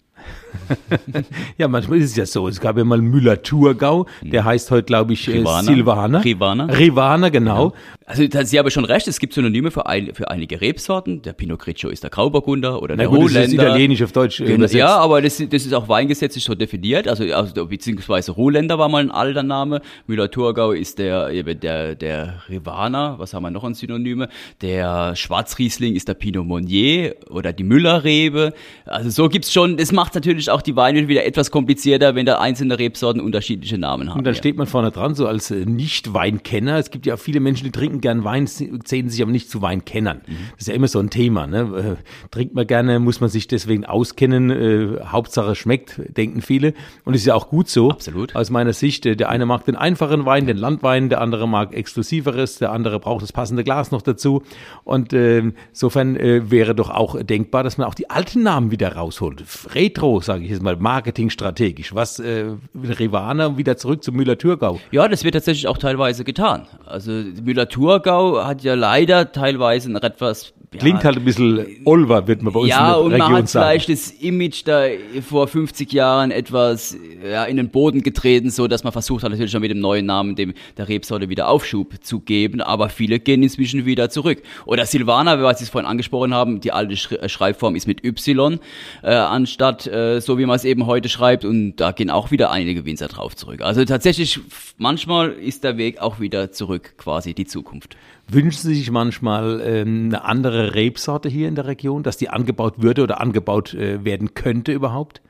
ja, 1.57 1.67
manchmal 1.67 1.99
ist 1.99 2.11
es 2.11 2.15
ja 2.15 2.25
so. 2.25 2.47
Es 2.47 2.59
gab 2.59 2.77
ja 2.77 2.83
mal 2.83 2.99
Müller-Thurgau, 3.01 4.05
der 4.21 4.43
heißt 4.45 4.71
heute, 4.71 4.83
glaube 4.83 5.13
ich, 5.13 5.27
Rivana. 5.29 5.63
Silvaner. 5.63 6.23
Rivana. 6.23 6.65
Rivana, 6.65 7.29
genau. 7.29 7.73
Also 8.05 8.27
da- 8.27 8.43
Sie 8.43 8.57
haben 8.59 8.69
schon 8.69 8.85
recht, 8.85 9.07
es 9.07 9.19
gibt 9.19 9.33
Synonyme 9.33 9.71
für, 9.71 9.85
ein, 9.85 10.13
für 10.13 10.29
einige 10.29 10.59
Rebsorten. 10.59 11.21
Der 11.21 11.33
Pinot 11.33 11.59
Grigio 11.59 11.89
ist 11.89 12.03
der 12.03 12.09
Grauburgunder 12.09 12.81
oder 12.81 12.95
Na 12.95 13.03
der 13.03 13.09
gut, 13.09 13.33
das 13.35 13.47
ist 13.47 13.53
italienisch 13.53 14.01
auf 14.03 14.11
Deutsch 14.11 14.39
äh, 14.39 14.43
Genau, 14.45 14.55
übersetzt. 14.57 14.75
ja, 14.75 14.97
aber 14.97 15.21
das, 15.21 15.37
das 15.37 15.65
ist 15.65 15.73
auch 15.73 15.87
weingesetzlich 15.87 16.43
so 16.43 16.55
definiert, 16.55 17.07
also, 17.07 17.23
also 17.33 17.65
beziehungsweise 17.67 18.31
Ruhländer 18.33 18.77
war 18.77 18.89
mal 18.89 18.99
ein 19.01 19.11
alter 19.11 19.43
Name, 19.43 19.81
Müller-Thurgau 20.07 20.71
ist 20.71 20.99
der, 20.99 21.31
der, 21.43 21.95
der 21.95 22.43
Rivana, 22.49 23.17
was 23.19 23.33
haben 23.33 23.43
wir 23.43 23.51
noch 23.51 23.63
an 23.63 23.73
Synonyme, 23.73 24.27
der 24.61 25.15
Schwarzriesling 25.15 25.95
ist 25.95 26.07
der 26.07 26.13
Pinot 26.15 26.45
Meunier 26.45 27.15
oder 27.29 27.53
die 27.53 27.63
Müllerrebe, 27.63 28.53
also 28.85 29.09
so 29.09 29.29
gibt's 29.29 29.51
schon, 29.53 29.77
das 29.77 29.91
macht 29.91 30.10
natürlich 30.15 30.49
auch 30.49 30.61
die 30.61 30.75
Weine 30.75 31.07
wieder 31.07 31.25
etwas 31.25 31.51
komplizierter, 31.51 32.15
wenn 32.15 32.25
da 32.25 32.39
einzelne 32.39 32.77
Rebsorten 32.77 33.21
unterschiedliche 33.21 33.77
Namen 33.77 34.09
haben. 34.09 34.19
Und 34.19 34.25
dann 34.25 34.33
ja. 34.33 34.37
steht 34.37 34.57
man 34.57 34.67
vorne 34.67 34.91
dran, 34.91 35.15
so 35.15 35.27
als 35.27 35.51
äh, 35.51 35.65
Nicht-Weinkenner. 35.65 36.77
Es 36.77 36.91
gibt 36.91 37.05
ja 37.05 37.17
viele 37.17 37.39
Menschen, 37.39 37.65
die 37.65 37.71
trinken 37.71 38.01
gern 38.01 38.23
Wein, 38.23 38.47
zählen 38.47 39.09
sich 39.09 39.21
aber 39.21 39.31
nicht 39.31 39.49
zu 39.49 39.61
Weinkennern. 39.61 40.21
Mhm. 40.27 40.33
Das 40.51 40.61
ist 40.61 40.67
ja 40.67 40.73
immer 40.73 40.87
so 40.87 40.99
ein 40.99 41.09
Thema. 41.09 41.47
Ne? 41.47 41.97
Äh, 41.99 42.29
Trinkt 42.31 42.55
man 42.55 42.67
gerne, 42.67 42.99
muss 42.99 43.21
man 43.21 43.29
sich 43.29 43.47
deswegen 43.47 43.85
auskennen. 43.85 44.49
Äh, 44.49 45.05
Hauptsache 45.05 45.55
schmeckt, 45.55 46.01
denken 46.17 46.41
viele. 46.41 46.73
Und 47.05 47.13
es 47.13 47.21
ist 47.21 47.27
ja 47.27 47.35
auch 47.35 47.49
gut 47.49 47.69
so. 47.69 47.91
Absolut. 47.91 48.35
Aus 48.35 48.49
meiner 48.49 48.73
Sicht. 48.73 49.05
Äh, 49.05 49.15
Der 49.15 49.29
eine 49.29 49.45
mag 49.45 49.65
den 49.65 49.75
einfachen 49.75 50.25
Wein, 50.25 50.47
den 50.47 50.57
Landwein, 50.57 51.09
der 51.09 51.21
andere 51.21 51.47
mag 51.47 51.73
exklusiveres, 51.73 52.57
der 52.57 52.71
andere 52.71 52.99
braucht 52.99 53.21
das 53.23 53.33
passende 53.33 53.63
Glas 53.63 53.91
noch 53.91 54.01
dazu. 54.01 54.43
Und 54.83 55.13
äh, 55.13 55.43
insofern 55.69 56.15
äh, 56.15 56.49
wäre 56.49 56.75
doch 56.75 56.89
auch 56.89 57.21
denkbar, 57.21 57.63
dass 57.63 57.77
man 57.77 57.87
auch 57.87 57.93
die 57.93 58.09
alten 58.09 58.43
Namen 58.43 58.71
wieder 58.71 58.95
rausholt. 58.95 59.43
Retro, 59.75 60.00
sage 60.21 60.43
ich 60.43 60.49
jetzt 60.51 60.63
mal, 60.63 60.75
marketingstrategisch. 60.75 61.93
Was 61.93 62.19
äh, 62.19 62.45
Rivana 62.75 63.57
wieder 63.57 63.77
zurück 63.77 64.03
zu 64.03 64.11
Müller-Thurgau. 64.11 64.79
Ja, 64.91 65.07
das 65.07 65.23
wird 65.23 65.35
tatsächlich 65.35 65.67
auch 65.67 65.77
teilweise 65.77 66.23
getan. 66.23 66.67
Also 66.85 67.11
Müller-Thurgau 67.11 68.43
hat 68.43 68.63
ja 68.63 68.73
leider 68.73 69.31
teilweise 69.31 69.91
ein 69.91 69.95
etwas 69.95 70.53
Klingt 70.79 71.03
halt 71.03 71.17
ein 71.17 71.25
bisschen 71.25 71.81
Olver, 71.83 72.27
wird 72.27 72.43
man 72.43 72.53
bei 72.53 72.61
uns 72.61 72.69
ja, 72.69 72.95
in 72.95 73.03
und 73.03 73.09
der 73.09 73.19
man 73.19 73.27
Region 73.27 73.39
hat 73.39 73.49
sagen. 73.49 73.65
vielleicht 73.65 73.89
das 73.89 74.11
Image 74.21 74.61
da 74.63 74.85
vor 75.21 75.49
50 75.49 75.91
Jahren 75.91 76.31
etwas 76.31 76.97
ja, 77.29 77.43
in 77.43 77.57
den 77.57 77.71
Boden 77.71 78.03
getreten, 78.03 78.49
so 78.49 78.69
dass 78.69 78.85
man 78.85 78.93
versucht 78.93 79.23
hat, 79.23 79.31
natürlich 79.31 79.51
schon 79.51 79.59
mit 79.59 79.69
dem 79.69 79.81
neuen 79.81 80.05
Namen 80.05 80.37
dem 80.37 80.53
der 80.77 80.87
Rebsorte 80.87 81.27
wieder 81.27 81.49
Aufschub 81.49 81.95
zu 82.01 82.21
geben, 82.21 82.61
aber 82.61 82.87
viele 82.87 83.19
gehen 83.19 83.43
inzwischen 83.43 83.85
wieder 83.85 84.09
zurück. 84.09 84.41
Oder 84.65 84.85
Silvana, 84.85 85.43
was 85.43 85.59
Sie 85.59 85.65
es 85.65 85.69
vorhin 85.69 85.89
angesprochen 85.89 86.33
haben, 86.33 86.61
die 86.61 86.71
alte 86.71 86.93
äh, 87.19 87.27
Schreibform 87.27 87.75
ist 87.75 87.85
mit 87.85 88.05
Y 88.05 88.57
äh, 89.03 89.13
anstatt 89.13 89.87
äh, 89.87 90.21
so 90.21 90.37
wie 90.37 90.45
man 90.45 90.55
es 90.55 90.63
eben 90.63 90.85
heute 90.85 91.09
schreibt 91.09 91.43
und 91.43 91.75
da 91.75 91.91
gehen 91.91 92.09
auch 92.09 92.31
wieder 92.31 92.49
einige 92.49 92.85
Winzer 92.85 93.09
drauf 93.09 93.35
zurück. 93.35 93.59
Also 93.59 93.83
tatsächlich 93.83 94.39
manchmal 94.77 95.33
ist 95.33 95.65
der 95.65 95.75
Weg 95.75 95.99
auch 95.99 96.21
wieder 96.21 96.53
zurück, 96.53 96.93
quasi 96.97 97.33
die 97.33 97.45
Zukunft. 97.45 97.97
Wünschen 98.27 98.69
Sie 98.69 98.75
sich 98.75 98.91
manchmal 98.91 99.61
ähm, 99.61 100.05
eine 100.05 100.23
andere 100.23 100.75
Rebsorte 100.75 101.27
hier 101.27 101.47
in 101.47 101.55
der 101.55 101.65
Region, 101.65 102.03
dass 102.03 102.17
die 102.17 102.29
angebaut 102.29 102.81
würde 102.81 103.03
oder 103.03 103.19
angebaut 103.19 103.73
äh, 103.73 104.05
werden 104.05 104.33
könnte 104.33 104.71
überhaupt? 104.71 105.21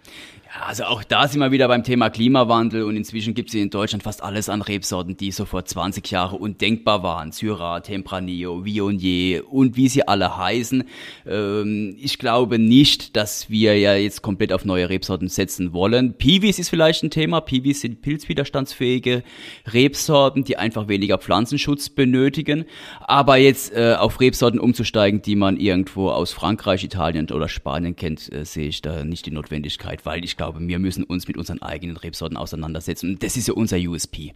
Also 0.60 0.84
auch 0.84 1.06
da 1.06 1.30
sind 1.30 1.40
wir 1.40 1.52
wieder 1.52 1.70
beim 1.70 1.84
Thema 1.84 2.10
Klimawandel 2.10 2.84
und 2.84 2.98
inzwischen 2.98 3.34
gibt 3.34 3.50
es 3.50 3.56
in 3.56 3.70
Deutschland 3.70 4.04
fast 4.04 4.22
alles 4.22 4.50
an 4.50 4.62
Rebsorten, 4.62 5.16
die 5.16 5.32
so 5.32 5.46
vor 5.46 5.64
20 5.64 6.12
Jahren 6.12 6.38
undenkbar 6.38 7.04
waren. 7.04 7.32
Syrah, 7.32 7.80
Tempranillo, 7.80 8.66
Viognier 8.66 9.50
und 9.50 9.78
wie 9.78 9.88
sie 9.88 10.06
alle 10.06 10.36
heißen. 10.36 10.84
Ähm, 11.26 11.96
ich 11.98 12.20
glaube 12.20 12.60
nicht, 12.60 13.16
dass 13.16 13.50
wir 13.50 13.80
ja 13.80 13.96
jetzt 13.96 14.24
komplett 14.24 14.52
auf 14.52 14.66
neue 14.66 14.90
Rebsorten 14.90 15.30
setzen 15.30 15.72
wollen. 15.72 16.16
Piwis 16.16 16.60
ist 16.60 16.68
vielleicht 16.68 17.04
ein 17.04 17.12
Thema. 17.12 17.40
Piwis 17.40 17.80
sind 17.80 18.02
pilzwiderstandsfähige 18.02 19.24
Rebsorten, 19.72 20.44
die 20.44 20.58
einfach 20.58 20.90
weniger 20.90 21.18
Pflanzenschutz 21.18 21.88
benötigen. 21.88 22.66
Aber 23.00 23.38
jetzt 23.38 23.74
äh, 23.74 23.96
auf 23.98 24.20
Rebsorten 24.20 24.60
umzusteigen, 24.60 25.22
die 25.22 25.38
man 25.38 25.56
irgendwo 25.56 26.10
aus 26.10 26.34
Frankreich, 26.34 26.84
Italien 26.84 27.32
oder 27.32 27.48
Spanien 27.48 27.96
kennt, 27.96 28.30
äh, 28.34 28.44
sehe 28.44 28.68
ich 28.68 28.82
da 28.82 29.06
nicht 29.06 29.26
die 29.26 29.32
Notwendigkeit, 29.32 30.06
weil 30.06 30.26
ich 30.26 30.36
glaube, 30.42 30.68
wir 30.68 30.80
müssen 30.80 31.04
uns 31.04 31.28
mit 31.28 31.38
unseren 31.38 31.62
eigenen 31.62 31.98
Rebsorten 31.98 32.36
auseinandersetzen. 32.36 33.12
Und 33.12 33.24
das 33.24 33.38
ist 33.38 33.48
ja 33.48 33.54
unser 33.54 33.78
USP. 33.78 34.34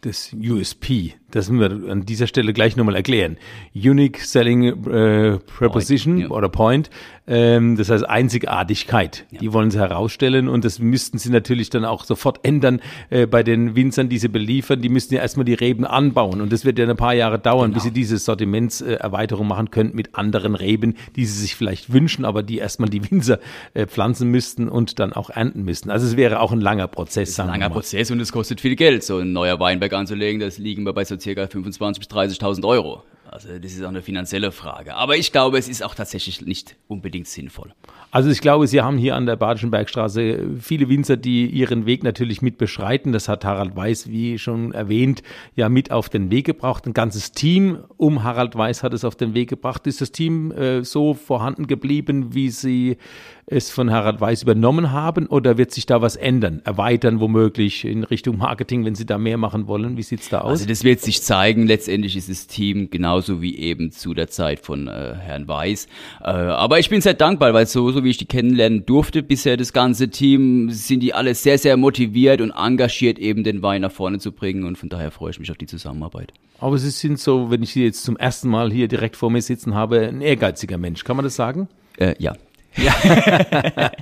Das 0.00 0.32
USP, 0.32 1.14
das 1.30 1.50
müssen 1.50 1.84
wir 1.84 1.90
an 1.90 2.06
dieser 2.06 2.26
Stelle 2.26 2.52
gleich 2.52 2.76
nochmal 2.76 2.94
erklären. 2.96 3.36
Unique 3.74 4.20
Selling 4.20 4.64
äh, 4.64 5.38
Proposition 5.38 6.14
Point, 6.14 6.30
ja. 6.30 6.36
oder 6.36 6.48
Point, 6.48 6.90
ähm, 7.26 7.76
das 7.76 7.90
heißt 7.90 8.08
Einzigartigkeit. 8.08 9.26
Die 9.30 9.52
wollen 9.52 9.70
sie 9.70 9.78
herausstellen 9.78 10.48
und 10.48 10.64
das 10.64 10.78
müssten 10.78 11.18
sie 11.18 11.30
natürlich 11.30 11.68
dann 11.68 11.84
auch 11.84 12.04
sofort 12.04 12.40
ändern 12.44 12.80
äh, 13.10 13.26
bei 13.26 13.42
den 13.42 13.76
Winzern, 13.76 14.08
die 14.08 14.18
sie 14.18 14.28
beliefern. 14.28 14.80
Die 14.80 14.88
müssten 14.88 15.14
ja 15.14 15.20
erstmal 15.20 15.44
die 15.44 15.54
Reben 15.54 15.84
anbauen 15.84 16.40
und 16.40 16.50
das 16.52 16.64
wird 16.64 16.78
ja 16.78 16.88
ein 16.88 16.96
paar 16.96 17.14
Jahre 17.14 17.38
dauern, 17.38 17.72
bis 17.72 17.82
sie 17.82 17.90
diese 17.90 18.16
Sortimentserweiterung 18.16 19.46
machen 19.46 19.70
können 19.70 19.90
mit 19.94 20.14
anderen 20.14 20.54
Reben, 20.54 20.96
die 21.16 21.26
sie 21.26 21.38
sich 21.38 21.54
vielleicht 21.54 21.92
wünschen, 21.92 22.24
aber 22.24 22.42
die 22.42 22.58
erstmal 22.58 22.88
die 22.88 23.10
Winzer 23.10 23.38
äh, 23.74 23.86
pflanzen 23.86 24.30
müssten 24.30 24.68
und 24.68 24.98
dann 24.98 25.12
auch 25.12 25.28
ernten 25.28 25.64
müssten. 25.64 25.90
Also 25.90 26.06
es 26.06 26.16
wäre 26.16 26.40
auch 26.40 26.52
ein 26.52 26.60
langer 26.60 26.88
Prozess. 26.88 27.36
wir 27.36 27.44
Langer. 27.44 27.68
Prozess 27.68 28.10
und 28.10 28.20
es 28.20 28.32
kostet 28.32 28.62
viel 28.62 28.76
Geld, 28.76 29.04
so 29.04 29.18
ein 29.18 29.32
neuer 29.32 29.58
Weinberg 29.78 29.92
anzulegen. 29.92 30.40
Das 30.40 30.58
liegen 30.58 30.84
wir 30.84 30.92
bei 30.92 31.04
so 31.04 31.16
circa 31.18 31.44
25.000 31.44 31.98
bis 31.98 32.08
30.000 32.08 32.66
Euro. 32.66 33.04
Also 33.30 33.58
das 33.58 33.72
ist 33.72 33.82
auch 33.82 33.88
eine 33.88 34.02
finanzielle 34.02 34.52
Frage. 34.52 34.94
Aber 34.94 35.16
ich 35.16 35.32
glaube, 35.32 35.58
es 35.58 35.68
ist 35.68 35.82
auch 35.82 35.94
tatsächlich 35.94 36.40
nicht 36.40 36.76
unbedingt 36.88 37.26
sinnvoll. 37.26 37.72
Also 38.10 38.30
ich 38.30 38.40
glaube, 38.40 38.66
Sie 38.66 38.80
haben 38.80 38.96
hier 38.96 39.16
an 39.16 39.26
der 39.26 39.36
Badischen 39.36 39.70
Bergstraße 39.70 40.56
viele 40.60 40.88
Winzer, 40.88 41.18
die 41.18 41.46
ihren 41.46 41.84
Weg 41.84 42.02
natürlich 42.02 42.40
mit 42.40 42.56
beschreiten. 42.56 43.12
Das 43.12 43.28
hat 43.28 43.44
Harald 43.44 43.76
Weiß, 43.76 44.08
wie 44.08 44.38
schon 44.38 44.72
erwähnt, 44.72 45.22
ja 45.56 45.68
mit 45.68 45.90
auf 45.90 46.08
den 46.08 46.30
Weg 46.30 46.46
gebracht. 46.46 46.86
Ein 46.86 46.94
ganzes 46.94 47.32
Team 47.32 47.78
um 47.98 48.24
Harald 48.24 48.56
Weiß 48.56 48.82
hat 48.82 48.94
es 48.94 49.04
auf 49.04 49.14
den 49.14 49.34
Weg 49.34 49.50
gebracht. 49.50 49.86
Ist 49.86 50.00
das 50.00 50.10
Team 50.10 50.52
äh, 50.52 50.84
so 50.84 51.12
vorhanden 51.12 51.66
geblieben, 51.66 52.34
wie 52.34 52.48
Sie 52.48 52.96
es 53.44 53.70
von 53.70 53.90
Harald 53.90 54.20
Weiß 54.20 54.42
übernommen 54.42 54.90
haben? 54.92 55.26
Oder 55.26 55.58
wird 55.58 55.72
sich 55.72 55.84
da 55.84 56.00
was 56.00 56.16
ändern? 56.16 56.62
Erweitern 56.64 57.20
womöglich 57.20 57.84
in 57.84 58.04
Richtung 58.04 58.38
Marketing, 58.38 58.86
wenn 58.86 58.94
Sie 58.94 59.06
da 59.06 59.18
mehr 59.18 59.36
machen 59.36 59.66
wollen? 59.66 59.98
Wie 59.98 60.02
sieht's 60.02 60.30
da 60.30 60.40
aus? 60.40 60.50
Also 60.50 60.66
das 60.66 60.82
wird 60.82 61.00
sich 61.00 61.22
zeigen. 61.22 61.66
Letztendlich 61.66 62.16
ist 62.16 62.30
das 62.30 62.46
Team 62.46 62.88
genauso 63.18 63.42
wie 63.42 63.56
eben 63.58 63.90
zu 63.90 64.14
der 64.14 64.28
Zeit 64.28 64.60
von 64.60 64.86
äh, 64.86 65.14
Herrn 65.18 65.48
Weiß. 65.48 65.86
Äh, 66.22 66.28
aber 66.28 66.78
ich 66.78 66.88
bin 66.88 67.00
sehr 67.00 67.14
dankbar, 67.14 67.52
weil 67.52 67.66
so, 67.66 67.90
so 67.90 68.04
wie 68.04 68.10
ich 68.10 68.16
die 68.16 68.26
kennenlernen 68.26 68.86
durfte 68.86 69.22
bisher, 69.22 69.56
das 69.56 69.72
ganze 69.72 70.08
Team, 70.08 70.70
sind 70.70 71.00
die 71.00 71.14
alle 71.14 71.34
sehr, 71.34 71.58
sehr 71.58 71.76
motiviert 71.76 72.40
und 72.40 72.52
engagiert, 72.52 73.18
eben 73.18 73.42
den 73.42 73.62
Wein 73.62 73.82
nach 73.82 73.90
vorne 73.90 74.18
zu 74.20 74.30
bringen. 74.30 74.64
Und 74.64 74.78
von 74.78 74.88
daher 74.88 75.10
freue 75.10 75.30
ich 75.30 75.40
mich 75.40 75.50
auf 75.50 75.58
die 75.58 75.66
Zusammenarbeit. 75.66 76.32
Aber 76.60 76.78
Sie 76.78 76.90
sind 76.90 77.18
so, 77.18 77.50
wenn 77.50 77.62
ich 77.62 77.72
Sie 77.72 77.84
jetzt 77.84 78.04
zum 78.04 78.16
ersten 78.16 78.48
Mal 78.48 78.70
hier 78.72 78.88
direkt 78.88 79.16
vor 79.16 79.30
mir 79.30 79.42
sitzen 79.42 79.74
habe, 79.74 80.08
ein 80.08 80.20
ehrgeiziger 80.20 80.78
Mensch. 80.78 81.04
Kann 81.04 81.16
man 81.16 81.24
das 81.24 81.34
sagen? 81.34 81.68
Äh, 81.98 82.14
ja. 82.18 82.34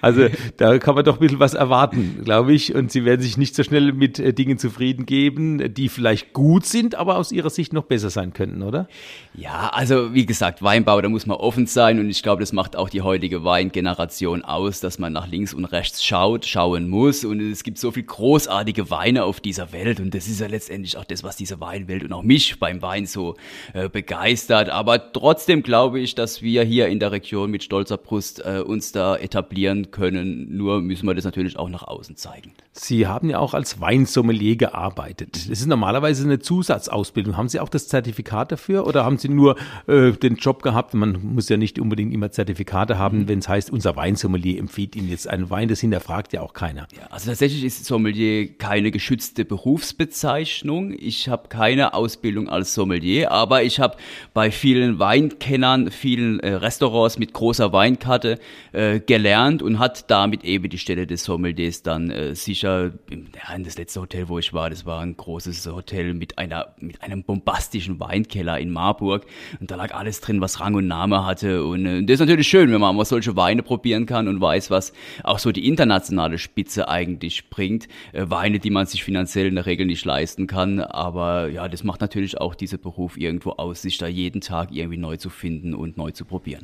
Also 0.00 0.28
da 0.56 0.78
kann 0.78 0.94
man 0.94 1.04
doch 1.04 1.16
ein 1.16 1.20
bisschen 1.20 1.40
was 1.40 1.54
erwarten, 1.54 2.20
glaube 2.24 2.52
ich. 2.52 2.74
Und 2.74 2.92
Sie 2.92 3.04
werden 3.04 3.20
sich 3.20 3.36
nicht 3.36 3.54
so 3.54 3.62
schnell 3.62 3.92
mit 3.92 4.18
äh, 4.18 4.32
Dingen 4.32 4.58
zufrieden 4.58 5.06
geben, 5.06 5.74
die 5.74 5.88
vielleicht 5.88 6.32
gut 6.32 6.66
sind, 6.66 6.94
aber 6.94 7.16
aus 7.16 7.32
Ihrer 7.32 7.50
Sicht 7.50 7.72
noch 7.72 7.84
besser 7.84 8.10
sein 8.10 8.32
könnten, 8.32 8.62
oder? 8.62 8.88
Ja, 9.34 9.70
also 9.72 10.14
wie 10.14 10.26
gesagt, 10.26 10.62
Weinbau, 10.62 11.00
da 11.00 11.08
muss 11.08 11.26
man 11.26 11.36
offen 11.36 11.66
sein 11.66 11.98
und 11.98 12.08
ich 12.10 12.22
glaube, 12.22 12.40
das 12.40 12.52
macht 12.52 12.76
auch 12.76 12.88
die 12.88 13.02
heutige 13.02 13.44
Weingeneration 13.44 14.42
aus, 14.42 14.80
dass 14.80 14.98
man 14.98 15.12
nach 15.12 15.28
links 15.28 15.54
und 15.54 15.64
rechts 15.64 16.04
schaut, 16.04 16.46
schauen 16.46 16.88
muss 16.88 17.24
und 17.24 17.40
es 17.40 17.62
gibt 17.62 17.78
so 17.78 17.90
viel 17.90 18.04
großartige 18.04 18.90
Weine 18.90 19.24
auf 19.24 19.40
dieser 19.40 19.72
Welt 19.72 20.00
und 20.00 20.14
das 20.14 20.28
ist 20.28 20.40
ja 20.40 20.46
letztendlich 20.46 20.96
auch 20.96 21.04
das, 21.04 21.22
was 21.22 21.36
diese 21.36 21.60
Weinwelt 21.60 22.04
und 22.04 22.12
auch 22.12 22.22
mich 22.22 22.58
beim 22.58 22.82
Wein 22.82 23.06
so 23.06 23.36
äh, 23.74 23.88
begeistert. 23.88 24.70
Aber 24.70 25.12
trotzdem 25.12 25.62
glaube 25.62 26.00
ich, 26.00 26.14
dass 26.14 26.42
wir 26.42 26.64
hier 26.64 26.87
in 26.88 27.00
der 27.00 27.12
Region 27.12 27.50
mit 27.50 27.62
stolzer 27.62 27.96
Brust 27.96 28.44
äh, 28.44 28.60
uns 28.60 28.92
da 28.92 29.16
etablieren 29.16 29.90
können. 29.90 30.56
Nur 30.56 30.80
müssen 30.80 31.06
wir 31.06 31.14
das 31.14 31.24
natürlich 31.24 31.58
auch 31.58 31.68
nach 31.68 31.82
außen 31.82 32.16
zeigen. 32.16 32.52
Sie 32.72 33.06
haben 33.06 33.28
ja 33.28 33.38
auch 33.38 33.54
als 33.54 33.80
Weinsommelier 33.80 34.56
gearbeitet. 34.56 35.50
Das 35.50 35.60
ist 35.60 35.66
normalerweise 35.66 36.24
eine 36.24 36.38
Zusatzausbildung. 36.38 37.36
Haben 37.36 37.48
Sie 37.48 37.60
auch 37.60 37.68
das 37.68 37.88
Zertifikat 37.88 38.52
dafür 38.52 38.86
oder 38.86 39.04
haben 39.04 39.18
Sie 39.18 39.28
nur 39.28 39.56
äh, 39.86 40.12
den 40.12 40.36
Job 40.36 40.62
gehabt? 40.62 40.94
Man 40.94 41.34
muss 41.34 41.48
ja 41.48 41.56
nicht 41.56 41.78
unbedingt 41.78 42.12
immer 42.14 42.30
Zertifikate 42.30 42.98
haben, 42.98 43.28
wenn 43.28 43.40
es 43.40 43.48
heißt, 43.48 43.70
unser 43.70 43.96
Weinsommelier 43.96 44.58
empfiehlt 44.58 44.96
Ihnen 44.96 45.08
jetzt 45.08 45.28
einen 45.28 45.50
Wein. 45.50 45.68
Das 45.68 45.80
hinterfragt 45.80 46.32
ja 46.32 46.40
auch 46.40 46.52
keiner. 46.52 46.86
Ja, 46.96 47.06
also 47.10 47.30
tatsächlich 47.30 47.64
ist 47.64 47.84
Sommelier 47.84 48.46
keine 48.58 48.90
geschützte 48.90 49.44
Berufsbezeichnung. 49.44 50.94
Ich 50.96 51.28
habe 51.28 51.48
keine 51.48 51.94
Ausbildung 51.94 52.48
als 52.48 52.74
Sommelier, 52.74 53.32
aber 53.32 53.62
ich 53.62 53.80
habe 53.80 53.96
bei 54.34 54.50
vielen 54.50 54.98
Weinkennern, 54.98 55.90
vielen 55.90 56.40
äh, 56.40 56.54
Restaurants 56.68 57.18
mit 57.18 57.32
großer 57.32 57.72
Weinkarte 57.72 58.38
äh, 58.72 59.00
gelernt 59.00 59.62
und 59.62 59.78
hat 59.78 60.10
damit 60.10 60.44
eben 60.44 60.68
die 60.68 60.76
Stelle 60.76 61.06
des 61.06 61.24
Sommeliers 61.24 61.82
dann 61.82 62.10
äh, 62.10 62.34
sicher, 62.34 62.92
ja, 63.10 63.58
das 63.58 63.78
letzte 63.78 64.02
Hotel, 64.02 64.28
wo 64.28 64.38
ich 64.38 64.52
war, 64.52 64.68
das 64.68 64.84
war 64.84 65.00
ein 65.00 65.16
großes 65.16 65.66
Hotel 65.66 66.12
mit 66.12 66.36
einer 66.36 66.74
mit 66.78 67.02
einem 67.02 67.22
bombastischen 67.24 67.98
Weinkeller 68.00 68.58
in 68.60 68.70
Marburg 68.70 69.24
und 69.60 69.70
da 69.70 69.76
lag 69.76 69.94
alles 69.94 70.20
drin, 70.20 70.42
was 70.42 70.60
Rang 70.60 70.74
und 70.74 70.86
Name 70.86 71.24
hatte 71.24 71.64
und 71.64 71.86
äh, 71.86 72.02
das 72.02 72.14
ist 72.14 72.20
natürlich 72.20 72.48
schön, 72.48 72.70
wenn 72.70 72.82
man 72.82 72.94
mal 72.94 73.06
solche 73.06 73.34
Weine 73.34 73.62
probieren 73.62 74.04
kann 74.04 74.28
und 74.28 74.38
weiß, 74.38 74.70
was 74.70 74.92
auch 75.24 75.38
so 75.38 75.52
die 75.52 75.66
internationale 75.66 76.36
Spitze 76.36 76.86
eigentlich 76.90 77.48
bringt. 77.48 77.88
Äh, 78.12 78.26
Weine, 78.28 78.58
die 78.58 78.68
man 78.68 78.84
sich 78.84 79.04
finanziell 79.04 79.46
in 79.46 79.54
der 79.54 79.64
Regel 79.64 79.86
nicht 79.86 80.04
leisten 80.04 80.46
kann, 80.46 80.80
aber 80.80 81.48
ja, 81.48 81.66
das 81.66 81.82
macht 81.82 82.02
natürlich 82.02 82.38
auch 82.38 82.54
dieser 82.54 82.76
Beruf 82.76 83.16
irgendwo 83.16 83.52
aus, 83.52 83.80
sich 83.80 83.96
da 83.96 84.06
jeden 84.06 84.42
Tag 84.42 84.68
irgendwie 84.70 84.98
neu 84.98 85.16
zu 85.16 85.30
finden 85.30 85.72
und 85.72 85.96
neu 85.96 86.10
zu 86.10 86.26
probieren. 86.26 86.57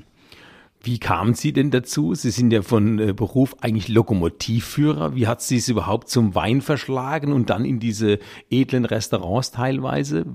Wie 0.85 0.99
kamen 0.99 1.33
Sie 1.33 1.55
denn 1.55 1.71
dazu? 1.71 2.15
Sie 2.15 2.31
sind 2.31 2.53
ja 2.53 2.61
von 2.61 2.99
äh, 2.99 3.13
Beruf 3.15 3.57
eigentlich 3.63 3.89
Lokomotivführer. 3.89 5.15
Wie 5.17 5.27
hat 5.27 5.41
Sie 5.41 5.57
es 5.57 5.69
überhaupt 5.69 6.11
zum 6.11 6.35
Wein 6.35 6.61
verschlagen 6.61 7.33
und 7.33 7.49
dann 7.49 7.65
in 7.65 7.81
diese 7.81 8.19
edlen 8.51 8.85
Restaurants 8.85 9.51
teilweise? 9.51 10.27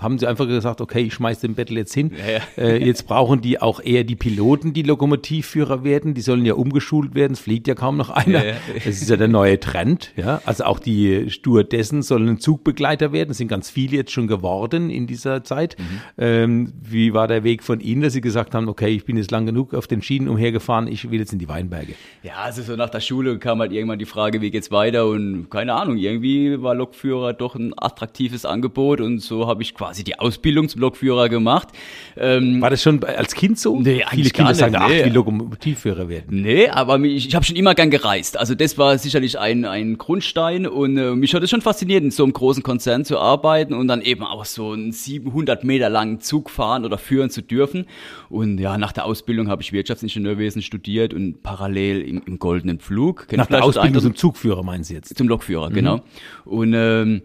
Haben 0.00 0.18
Sie 0.18 0.26
einfach 0.26 0.46
gesagt, 0.46 0.80
okay, 0.80 1.00
ich 1.00 1.12
schmeiß 1.12 1.40
den 1.40 1.54
Bettel 1.54 1.76
jetzt 1.76 1.92
hin. 1.92 2.12
Ja, 2.16 2.32
ja. 2.32 2.40
Äh, 2.56 2.82
jetzt 2.82 3.06
brauchen 3.06 3.42
die 3.42 3.60
auch 3.60 3.80
eher 3.80 4.04
die 4.04 4.16
Piloten, 4.16 4.72
die 4.72 4.82
Lokomotivführer 4.82 5.84
werden. 5.84 6.14
Die 6.14 6.22
sollen 6.22 6.46
ja 6.46 6.54
umgeschult 6.54 7.14
werden. 7.14 7.34
Es 7.34 7.40
fliegt 7.40 7.68
ja 7.68 7.74
kaum 7.74 7.98
noch 7.98 8.08
einer. 8.08 8.46
Ja, 8.46 8.54
das 8.74 8.86
ist 8.86 9.10
ja 9.10 9.16
der 9.16 9.28
neue 9.28 9.60
Trend. 9.60 10.12
Ja, 10.16 10.40
also 10.46 10.64
auch 10.64 10.78
die 10.78 11.28
Stewardessen 11.28 12.00
sollen 12.00 12.40
Zugbegleiter 12.40 13.12
werden. 13.12 13.28
Das 13.28 13.38
sind 13.38 13.48
ganz 13.48 13.68
viele 13.68 13.96
jetzt 13.96 14.12
schon 14.12 14.28
geworden 14.28 14.88
in 14.88 15.06
dieser 15.06 15.44
Zeit. 15.44 15.76
Mhm. 15.78 15.84
Ähm, 16.16 16.72
wie 16.80 17.12
war 17.12 17.28
der 17.28 17.44
Weg 17.44 17.62
von 17.62 17.80
Ihnen, 17.80 18.00
dass 18.00 18.14
Sie 18.14 18.22
gesagt 18.22 18.54
haben, 18.54 18.66
okay, 18.68 18.88
ich 18.88 19.04
bin 19.04 19.18
jetzt 19.18 19.30
lang 19.30 19.44
genug 19.44 19.74
auf 19.74 19.89
den 19.90 20.02
Schienen 20.02 20.28
umhergefahren, 20.28 20.88
ich 20.88 21.10
will 21.10 21.20
jetzt 21.20 21.32
in 21.32 21.38
die 21.38 21.48
Weinberge. 21.48 21.94
Ja, 22.22 22.34
also 22.36 22.62
so 22.62 22.76
nach 22.76 22.90
der 22.90 23.00
Schule 23.00 23.38
kam 23.38 23.60
halt 23.60 23.72
irgendwann 23.72 23.98
die 23.98 24.06
Frage, 24.06 24.40
wie 24.40 24.50
geht's 24.50 24.70
weiter 24.70 25.06
und 25.06 25.50
keine 25.50 25.74
Ahnung, 25.74 25.96
irgendwie 25.96 26.62
war 26.62 26.74
Lokführer 26.74 27.32
doch 27.32 27.54
ein 27.54 27.72
attraktives 27.76 28.44
Angebot 28.44 29.00
und 29.00 29.20
so 29.20 29.46
habe 29.46 29.62
ich 29.62 29.74
quasi 29.74 30.04
die 30.04 30.18
Ausbildung 30.18 30.68
zum 30.68 30.80
Lokführer 30.80 31.28
gemacht. 31.28 31.68
Ähm, 32.16 32.60
war 32.60 32.70
das 32.70 32.82
schon 32.82 33.02
als 33.04 33.34
Kind 33.34 33.58
so? 33.58 33.80
Nee, 33.80 34.04
Viele 34.10 34.30
Kinder 34.30 34.54
sagen, 34.54 34.76
ach, 34.78 34.88
nee. 34.88 35.04
wie 35.04 35.10
Lokomotivführer 35.10 36.08
werden. 36.08 36.42
Nee, 36.42 36.68
aber 36.68 36.98
mich, 36.98 37.26
ich 37.26 37.34
habe 37.34 37.44
schon 37.44 37.56
immer 37.56 37.74
gern 37.74 37.90
gereist. 37.90 38.38
Also 38.38 38.54
das 38.54 38.78
war 38.78 38.96
sicherlich 38.98 39.38
ein, 39.38 39.64
ein 39.64 39.98
Grundstein 39.98 40.66
und 40.66 40.96
äh, 40.96 41.14
mich 41.14 41.34
hat 41.34 41.42
es 41.42 41.50
schon 41.50 41.62
fasziniert, 41.62 42.02
in 42.02 42.10
so 42.10 42.24
einem 42.24 42.32
großen 42.32 42.62
Konzern 42.62 43.04
zu 43.04 43.18
arbeiten 43.18 43.74
und 43.74 43.88
dann 43.88 44.02
eben 44.02 44.24
auch 44.24 44.44
so 44.44 44.72
einen 44.72 44.92
700 44.92 45.64
Meter 45.64 45.88
langen 45.88 46.20
Zug 46.20 46.50
fahren 46.50 46.84
oder 46.84 46.98
führen 46.98 47.30
zu 47.30 47.42
dürfen. 47.42 47.86
Und 48.28 48.58
ja, 48.58 48.78
nach 48.78 48.92
der 48.92 49.04
Ausbildung 49.04 49.48
habe 49.48 49.62
ich 49.62 49.72
Wirtschaftsingenieurwesen 49.80 50.60
studiert 50.60 51.14
und 51.14 51.42
parallel 51.42 52.02
im, 52.02 52.22
im 52.26 52.38
Goldenen 52.38 52.80
Flug. 52.80 53.26
Nach 53.32 53.46
der 53.46 53.64
Ausbildung 53.64 54.02
zum 54.02 54.14
Zugführer 54.14 54.62
meinen 54.62 54.84
Sie 54.84 54.94
jetzt? 54.94 55.16
Zum 55.16 55.28
Lokführer, 55.28 55.70
mhm. 55.70 55.74
genau. 55.74 56.00
Und 56.44 56.74
ähm, 56.74 57.22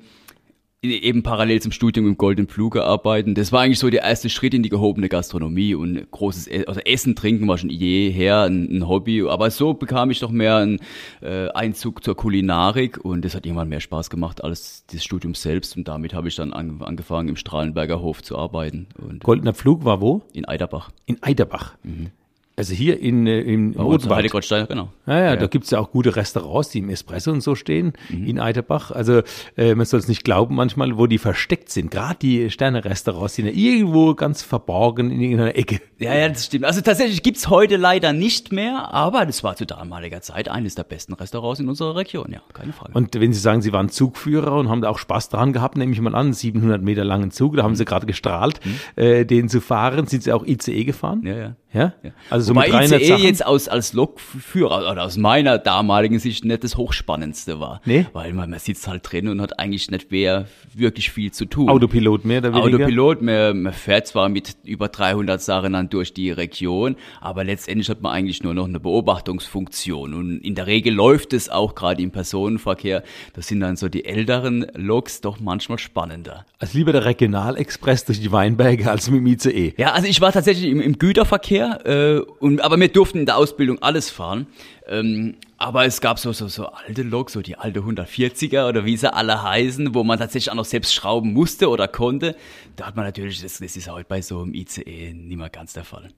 eben 0.94 1.24
parallel 1.24 1.62
zum 1.62 1.72
Studium 1.72 2.08
im 2.08 2.18
Golden 2.18 2.48
Flug 2.48 2.78
arbeiten. 2.78 3.36
Das 3.36 3.52
war 3.52 3.62
eigentlich 3.62 3.80
so 3.80 3.90
der 3.90 4.04
erste 4.04 4.30
Schritt 4.30 4.54
in 4.54 4.64
die 4.64 4.70
gehobene 4.70 5.10
Gastronomie 5.10 5.76
und 5.76 6.10
großes 6.12 6.48
e 6.48 6.66
also 6.66 6.80
Essen, 6.82 7.16
Trinken 7.16 7.48
war 7.48 7.58
schon 7.58 7.70
jeher 7.70 8.44
ein, 8.44 8.70
ein, 8.72 8.88
Hobby. 8.88 9.24
Aber 9.28 9.50
so 9.52 9.74
bekam 9.74 10.12
ich 10.12 10.20
doch 10.20 10.32
mehr 10.32 10.58
einen 10.58 10.80
äh, 11.22 11.50
Einzug 11.50 12.04
zur 12.04 12.16
Kulinarik 12.16 13.04
und 13.04 13.26
das 13.26 13.36
hat 13.36 13.46
irgendwann 13.46 13.70
mehr 13.70 13.82
Spaß 13.82 14.10
gemacht 14.10 14.44
als 14.44 14.86
das 14.92 15.04
Studium 15.04 15.36
selbst 15.36 15.76
und 15.78 15.88
damit 15.88 16.14
habe 16.14 16.28
ich 16.28 16.36
dann 16.36 16.54
an, 16.54 16.82
angefangen 16.82 17.30
im 17.30 17.36
Strahlenberger 17.36 18.02
Hof 18.02 18.22
zu 18.22 18.38
arbeiten. 18.38 18.88
Und 18.98 19.24
Goldener 19.24 19.54
Flug 19.54 19.86
war 19.86 20.02
wo? 20.02 20.22
In 20.34 20.46
Eiderbach. 20.46 20.92
In 21.06 21.22
Eiderbach. 21.22 21.76
Mhm. 21.84 22.12
Also 22.58 22.74
hier 22.74 23.02
in, 23.02 23.28
äh, 23.28 23.42
im 23.42 23.76
Odenwald. 23.78 24.32
genau. 24.32 24.90
Ja, 25.06 25.14
ja, 25.14 25.26
ja. 25.26 25.36
da 25.36 25.48
gibt's 25.48 25.72
ja 25.72 25.80
auch 25.80 25.92
gute 25.92 26.16
Restaurants, 26.16 26.70
die 26.70 26.80
im 26.80 26.90
Espresso 26.90 27.32
und 27.32 27.42
so 27.42 27.54
stehen, 27.54 27.94
mhm. 28.10 28.26
in 28.26 28.40
Eiterbach. 28.40 28.92
Also 28.92 29.24
äh, 29.58 29.76
man 29.76 29.86
soll 29.86 30.00
es 30.00 30.08
nicht 30.08 30.24
glauben 30.24 30.56
manchmal, 30.56 30.98
wo 30.98 31.06
die 31.06 31.18
versteckt 31.18 31.70
sind. 31.70 31.92
Gerade 31.92 32.16
die 32.22 32.50
Sterne-Restaurants 32.50 33.36
sind 33.36 33.48
ja 33.48 33.52
irgendwo 33.52 34.16
ganz 34.16 34.42
verborgen 34.42 35.12
in 35.12 35.20
irgendeiner 35.20 35.58
Ecke. 35.58 35.82
Ja, 36.00 36.16
ja, 36.16 36.30
das 36.30 36.46
stimmt. 36.46 36.64
Also 36.64 36.80
tatsächlich 36.80 37.24
gibt's 37.24 37.50
heute 37.50 37.76
leider 37.76 38.14
nicht 38.14 38.54
mehr, 38.54 38.94
aber 38.94 39.26
das 39.26 39.44
war 39.44 39.58
zu 39.58 39.66
damaliger 39.66 40.22
Zeit 40.22 40.48
eines 40.48 40.76
der 40.76 40.84
besten 40.84 41.14
Restaurants 41.14 41.60
in 41.60 41.68
unserer 41.68 41.98
Region, 41.98 42.32
ja, 42.32 42.42
keine 42.54 42.72
Frage. 42.72 42.94
Und 42.94 43.20
wenn 43.20 43.34
Sie 43.34 43.40
sagen, 43.40 43.62
Sie 43.62 43.74
waren 43.74 43.90
Zugführer 43.90 44.54
und 44.54 44.70
haben 44.70 44.82
da 44.82 44.90
auch 44.90 45.00
Spaß 45.00 45.28
dran 45.28 45.52
gehabt, 45.52 45.76
nehme 45.76 45.92
ich 45.92 46.00
mal 46.00 46.16
an, 46.16 46.32
700 46.32 46.82
Meter 46.82 47.04
langen 47.04 47.32
Zug, 47.32 47.58
da 47.58 47.64
haben 47.64 47.72
mhm. 47.72 47.76
Sie 47.76 47.86
gerade 47.86 48.06
gestrahlt, 48.06 48.62
mhm. 48.66 48.80
äh, 48.96 49.26
den 49.26 49.50
zu 49.50 49.60
fahren. 49.60 50.08
Sind 50.08 50.24
Sie 50.24 50.32
auch 50.32 50.46
ICE 50.46 50.86
gefahren? 50.86 51.22
Ja, 51.26 51.36
ja. 51.36 51.56
Ja? 51.76 51.94
ja. 52.04 52.12
Also 52.30 52.45
so 52.46 52.56
Wobei 52.56 52.68
mit 52.68 52.92
ICE 52.92 53.08
Sachen. 53.08 53.24
jetzt 53.24 53.46
aus, 53.46 53.68
als 53.68 53.94
Lokführer 53.94 54.92
oder 54.92 55.04
aus 55.04 55.18
meiner 55.18 55.58
damaligen 55.58 56.20
Sicht 56.20 56.46
nicht 56.46 56.64
das 56.64 56.78
Hochspannendste 56.78 57.60
war. 57.60 57.82
Nee? 57.86 58.06
Weil 58.14 58.34
man, 58.34 58.50
man 58.50 58.60
sitzt 58.60 58.88
halt 58.88 59.12
drin 59.12 59.28
und 59.28 59.42
hat 59.42 59.60
eigentlich 59.60 59.92
nicht 59.92 60.12
mehr 60.12 60.48
wirklich 60.74 61.12
viel 61.12 61.32
zu 61.32 61.46
tun. 61.46 61.70
Autopilot 61.70 62.26
mehr 62.26 62.40
oder 62.40 62.54
weniger? 62.54 62.86
Autopilot, 62.86 63.22
man, 63.22 63.62
man 63.64 63.74
fährt 63.74 64.08
zwar 64.08 64.30
mit 64.30 64.56
über 64.64 64.88
300 64.88 65.42
Sachen 65.42 65.74
dann 65.74 65.90
durch 65.90 66.14
die 66.14 66.32
Region, 66.32 66.96
aber 67.22 67.44
letztendlich 67.44 67.90
hat 67.90 68.02
man 68.02 68.12
eigentlich 68.12 68.44
nur 68.44 68.54
noch 68.54 68.68
eine 68.68 68.80
Beobachtungsfunktion. 68.80 70.14
Und 70.14 70.40
in 70.40 70.56
der 70.56 70.68
Regel 70.68 70.94
läuft 70.94 71.34
es 71.34 71.50
auch 71.50 71.76
gerade 71.76 72.02
im 72.02 72.12
Personenverkehr. 72.12 73.04
Das 73.34 73.48
sind 73.48 73.60
dann 73.60 73.76
so 73.76 73.90
die 73.90 74.06
älteren 74.06 74.68
Loks 74.76 75.22
doch 75.22 75.40
manchmal 75.40 75.80
spannender. 75.80 76.46
Also 76.60 76.78
lieber 76.78 76.92
der 76.92 77.06
Regionalexpress 77.06 78.06
durch 78.06 78.20
die 78.20 78.32
Weinberge 78.32 78.90
als 78.90 79.10
mit 79.10 79.22
dem 79.22 79.28
ICE. 79.28 79.74
Ja, 79.78 79.94
also 79.94 80.08
ich 80.08 80.22
war 80.22 80.32
tatsächlich 80.32 80.70
im, 80.70 80.82
im 80.82 80.98
Güterverkehr 80.98 81.86
äh, 81.86 82.22
und, 82.40 82.62
aber 82.62 82.80
wir 82.80 82.88
durften 82.88 83.20
in 83.20 83.26
der 83.26 83.38
Ausbildung 83.38 83.82
alles 83.82 84.10
fahren. 84.10 84.48
Ähm, 84.88 85.36
aber 85.58 85.86
es 85.86 86.02
gab 86.02 86.20
so, 86.20 86.34
so, 86.34 86.48
so 86.48 86.68
alte 86.68 87.02
Loks, 87.04 87.34
so 87.34 87.42
die 87.42 87.58
alte 87.58 87.80
140er 87.82 88.68
oder 88.68 88.86
wie 88.86 88.98
sie 88.98 89.12
alle 89.14 89.42
heißen, 89.42 89.96
wo 89.96 90.04
man 90.04 90.20
tatsächlich 90.20 90.52
auch 90.52 90.56
noch 90.56 90.66
selbst 90.66 90.94
schrauben 90.94 91.34
musste 91.34 91.70
oder 91.70 91.88
konnte. 91.88 92.36
Da 92.76 92.88
hat 92.88 92.96
man 92.96 93.06
natürlich, 93.06 93.42
das, 93.42 93.60
das 93.60 93.76
ist 93.76 93.90
heute 93.90 94.08
bei 94.08 94.22
so 94.22 94.42
einem 94.42 94.54
ICE 94.54 95.14
nicht 95.14 95.38
mehr 95.38 95.50
ganz 95.50 95.74
der 95.74 95.86
Fall. 95.86 96.10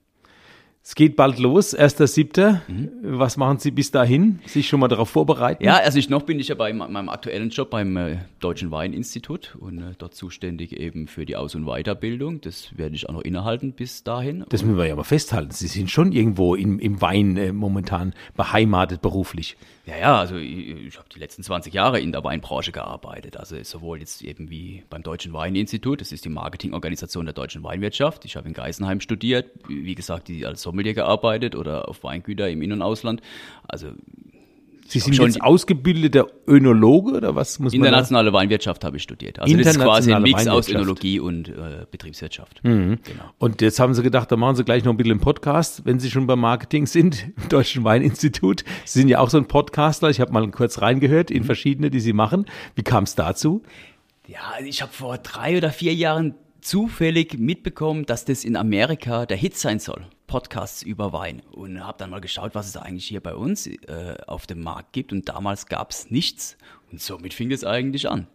Es 0.88 0.94
geht 0.94 1.16
bald 1.16 1.38
los, 1.38 1.76
1.7. 1.76 2.60
Mhm. 2.66 2.90
Was 3.02 3.36
machen 3.36 3.58
Sie 3.58 3.70
bis 3.70 3.90
dahin? 3.90 4.38
Sich 4.46 4.68
schon 4.68 4.80
mal 4.80 4.88
darauf 4.88 5.10
vorbereiten? 5.10 5.62
Ja, 5.62 5.76
also 5.76 5.98
ich 5.98 6.08
noch 6.08 6.22
bin 6.22 6.40
ich 6.40 6.48
ja 6.48 6.54
bei 6.54 6.72
meinem 6.72 7.10
aktuellen 7.10 7.50
Job 7.50 7.68
beim 7.68 7.94
äh, 7.98 8.16
Deutschen 8.40 8.70
Weininstitut 8.70 9.54
und 9.60 9.80
äh, 9.80 9.92
dort 9.98 10.14
zuständig 10.14 10.72
eben 10.72 11.06
für 11.06 11.26
die 11.26 11.36
Aus- 11.36 11.54
und 11.54 11.66
Weiterbildung. 11.66 12.40
Das 12.40 12.70
werde 12.74 12.94
ich 12.94 13.06
auch 13.06 13.12
noch 13.12 13.20
innehalten 13.20 13.72
bis 13.72 14.02
dahin. 14.02 14.46
Das 14.48 14.62
müssen 14.62 14.78
wir 14.78 14.86
ja 14.86 14.96
mal 14.96 15.04
festhalten. 15.04 15.50
Sie 15.50 15.66
sind 15.66 15.90
schon 15.90 16.10
irgendwo 16.10 16.54
im, 16.54 16.78
im 16.78 17.02
Wein 17.02 17.36
äh, 17.36 17.52
momentan 17.52 18.14
beheimatet 18.34 19.02
beruflich. 19.02 19.58
Ja, 19.88 19.96
ja, 19.96 20.18
also 20.18 20.36
ich, 20.36 20.68
ich 20.68 20.98
habe 20.98 21.08
die 21.14 21.18
letzten 21.18 21.42
20 21.42 21.72
Jahre 21.72 21.98
in 21.98 22.12
der 22.12 22.22
Weinbranche 22.22 22.72
gearbeitet. 22.72 23.38
Also 23.38 23.56
sowohl 23.62 24.00
jetzt 24.00 24.20
eben 24.20 24.50
wie 24.50 24.84
beim 24.90 25.02
Deutschen 25.02 25.32
Weininstitut, 25.32 26.02
das 26.02 26.12
ist 26.12 26.26
die 26.26 26.28
Marketingorganisation 26.28 27.24
der 27.24 27.32
deutschen 27.32 27.62
Weinwirtschaft. 27.62 28.26
Ich 28.26 28.36
habe 28.36 28.46
in 28.46 28.52
Geisenheim 28.52 29.00
studiert, 29.00 29.50
wie 29.66 29.94
gesagt, 29.94 30.28
die 30.28 30.44
als 30.44 30.60
Sommelier 30.60 30.92
gearbeitet 30.92 31.56
oder 31.56 31.88
auf 31.88 32.04
Weingüter 32.04 32.50
im 32.50 32.60
In- 32.60 32.72
und 32.72 32.82
Ausland. 32.82 33.22
Also 33.66 33.92
Sie 34.88 35.00
sind 35.00 35.14
schon 35.14 35.26
jetzt 35.26 35.42
ausgebildeter 35.42 36.26
Önologe 36.46 37.12
oder 37.12 37.34
was 37.34 37.58
muss 37.58 37.72
man 37.72 37.84
Internationale 37.84 38.32
Weinwirtschaft 38.32 38.84
habe 38.84 38.96
ich 38.96 39.02
studiert. 39.02 39.38
Also 39.38 39.54
das 39.56 39.66
ist 39.68 39.80
quasi 39.80 40.12
ein 40.14 40.22
Mix 40.22 40.46
aus 40.46 40.68
Önologie 40.68 41.20
und 41.20 41.48
äh, 41.48 41.86
Betriebswirtschaft. 41.90 42.64
Mhm. 42.64 42.98
Genau. 43.04 43.24
Und 43.38 43.60
jetzt 43.60 43.80
haben 43.80 43.92
Sie 43.92 44.02
gedacht, 44.02 44.32
da 44.32 44.36
machen 44.36 44.56
Sie 44.56 44.64
gleich 44.64 44.84
noch 44.84 44.92
ein 44.92 44.96
bisschen 44.96 45.12
einen 45.12 45.20
Podcast, 45.20 45.84
wenn 45.84 46.00
Sie 46.00 46.10
schon 46.10 46.26
beim 46.26 46.40
Marketing 46.40 46.86
sind, 46.86 47.28
im 47.42 47.48
Deutschen 47.50 47.84
Weininstitut. 47.84 48.64
Sie 48.86 49.00
sind 49.00 49.08
ja 49.08 49.18
auch 49.18 49.28
so 49.28 49.36
ein 49.36 49.46
Podcaster. 49.46 50.08
Ich 50.08 50.20
habe 50.20 50.32
mal 50.32 50.48
kurz 50.50 50.80
reingehört 50.80 51.30
in 51.30 51.42
mhm. 51.42 51.46
verschiedene, 51.46 51.90
die 51.90 52.00
Sie 52.00 52.14
machen. 52.14 52.46
Wie 52.74 52.82
kam 52.82 53.04
es 53.04 53.14
dazu? 53.14 53.62
Ja, 54.26 54.40
also 54.54 54.68
ich 54.68 54.80
habe 54.82 54.92
vor 54.92 55.18
drei 55.18 55.56
oder 55.56 55.70
vier 55.70 55.94
Jahren 55.94 56.34
zufällig 56.60 57.38
mitbekommen, 57.38 58.06
dass 58.06 58.24
das 58.24 58.44
in 58.44 58.56
Amerika 58.56 59.26
der 59.26 59.36
Hit 59.36 59.56
sein 59.56 59.78
soll. 59.78 60.06
Podcasts 60.26 60.82
über 60.82 61.12
Wein 61.12 61.40
und 61.50 61.82
habe 61.84 61.98
dann 61.98 62.10
mal 62.10 62.20
geschaut, 62.20 62.54
was 62.54 62.68
es 62.68 62.76
eigentlich 62.76 63.06
hier 63.06 63.22
bei 63.22 63.34
uns 63.34 63.66
äh, 63.66 64.16
auf 64.26 64.46
dem 64.46 64.60
Markt 64.60 64.92
gibt 64.92 65.12
und 65.12 65.28
damals 65.28 65.66
gab 65.66 65.90
es 65.90 66.10
nichts 66.10 66.58
und 66.92 67.00
somit 67.00 67.32
fing 67.32 67.50
es 67.50 67.64
eigentlich 67.64 68.08
an. 68.08 68.26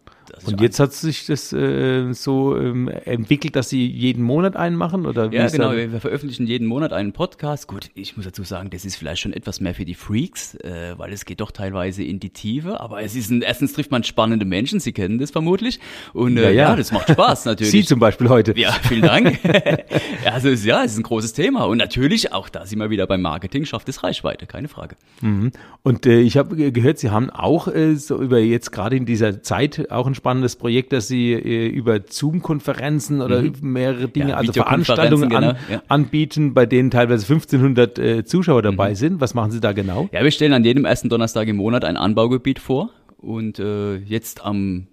Und 0.46 0.60
jetzt 0.60 0.80
hat 0.80 0.92
sich 0.92 1.26
das 1.26 1.52
äh, 1.52 2.12
so 2.12 2.56
ähm, 2.56 2.88
entwickelt, 2.88 3.56
dass 3.56 3.68
Sie 3.68 3.86
jeden 3.86 4.22
Monat 4.22 4.56
einen 4.56 4.76
machen? 4.76 5.06
Oder 5.06 5.32
ja, 5.32 5.48
genau. 5.48 5.72
Wir, 5.72 5.92
wir, 5.92 6.00
veröffentlichen 6.00 6.46
jeden 6.46 6.66
Monat 6.66 6.92
einen 6.92 7.12
Podcast. 7.12 7.68
Gut, 7.68 7.90
ich 7.94 8.16
muss 8.16 8.26
dazu 8.26 8.42
sagen, 8.42 8.70
das 8.70 8.84
ist 8.84 8.96
vielleicht 8.96 9.22
schon 9.22 9.32
etwas 9.32 9.60
mehr 9.60 9.74
für 9.74 9.84
die 9.84 9.94
Freaks, 9.94 10.54
äh, 10.56 10.94
weil 10.96 11.12
es 11.12 11.24
geht 11.24 11.40
doch 11.40 11.50
teilweise 11.50 12.02
in 12.02 12.20
die 12.20 12.30
Tiefe. 12.30 12.80
Aber 12.80 13.02
es 13.02 13.14
ist 13.14 13.30
ein, 13.30 13.42
erstens 13.42 13.72
trifft 13.72 13.90
man 13.90 14.04
spannende 14.04 14.44
Menschen, 14.44 14.80
Sie 14.80 14.92
kennen 14.92 15.18
das 15.18 15.30
vermutlich. 15.30 15.80
Und 16.12 16.36
äh, 16.36 16.44
ja, 16.44 16.50
ja. 16.50 16.68
ja, 16.70 16.76
das 16.76 16.92
macht 16.92 17.10
Spaß 17.10 17.44
natürlich. 17.44 17.70
Sie 17.70 17.84
zum 17.84 18.00
Beispiel 18.00 18.28
heute. 18.28 18.58
Ja, 18.58 18.72
vielen 18.72 19.02
Dank. 19.02 19.38
also 20.24 20.48
ja, 20.48 20.84
es 20.84 20.92
ist 20.92 20.98
ein 20.98 21.02
großes 21.02 21.32
Thema. 21.32 21.64
Und 21.64 21.78
natürlich, 21.78 22.32
auch 22.32 22.48
da 22.48 22.66
sind 22.66 22.78
wir 22.78 22.90
wieder 22.90 23.06
beim 23.06 23.22
Marketing, 23.22 23.64
schafft 23.64 23.88
es 23.88 24.02
Reichweite, 24.02 24.46
keine 24.46 24.68
Frage. 24.68 24.96
Mhm. 25.20 25.52
Und 25.82 26.06
äh, 26.06 26.20
ich 26.20 26.36
habe 26.36 26.72
gehört, 26.72 26.98
Sie 26.98 27.10
haben 27.10 27.30
auch 27.30 27.68
äh, 27.68 27.96
so 27.96 28.20
über 28.20 28.38
jetzt 28.38 28.72
gerade 28.72 28.96
in 28.96 29.06
dieser 29.06 29.42
Zeit 29.42 29.90
auch 29.90 30.06
ein 30.06 30.13
ein 30.14 30.16
spannendes 30.16 30.56
Projekt, 30.56 30.92
dass 30.92 31.08
Sie 31.08 31.32
äh, 31.32 31.66
über 31.66 32.00
Zoom-Konferenzen 32.08 33.20
oder 33.20 33.42
mhm. 33.42 33.52
mehrere 33.60 34.08
Dinge, 34.08 34.30
ja, 34.30 34.36
also 34.36 34.52
Veranstaltungen 34.52 35.28
genau, 35.28 35.50
an, 35.50 35.56
ja. 35.70 35.82
anbieten, 35.88 36.54
bei 36.54 36.66
denen 36.66 36.90
teilweise 36.90 37.24
1500 37.24 37.98
äh, 37.98 38.24
Zuschauer 38.24 38.62
dabei 38.62 38.90
mhm. 38.90 38.94
sind. 38.94 39.20
Was 39.20 39.34
machen 39.34 39.50
Sie 39.50 39.60
da 39.60 39.72
genau? 39.72 40.08
Ja, 40.12 40.22
wir 40.22 40.30
stellen 40.30 40.52
an 40.52 40.64
jedem 40.64 40.84
ersten 40.84 41.08
Donnerstag 41.08 41.48
im 41.48 41.56
Monat 41.56 41.84
ein 41.84 41.96
Anbaugebiet 41.96 42.58
vor. 42.58 42.90
Und 43.18 43.58
äh, 43.58 43.96
jetzt 43.96 44.44
am 44.44 44.86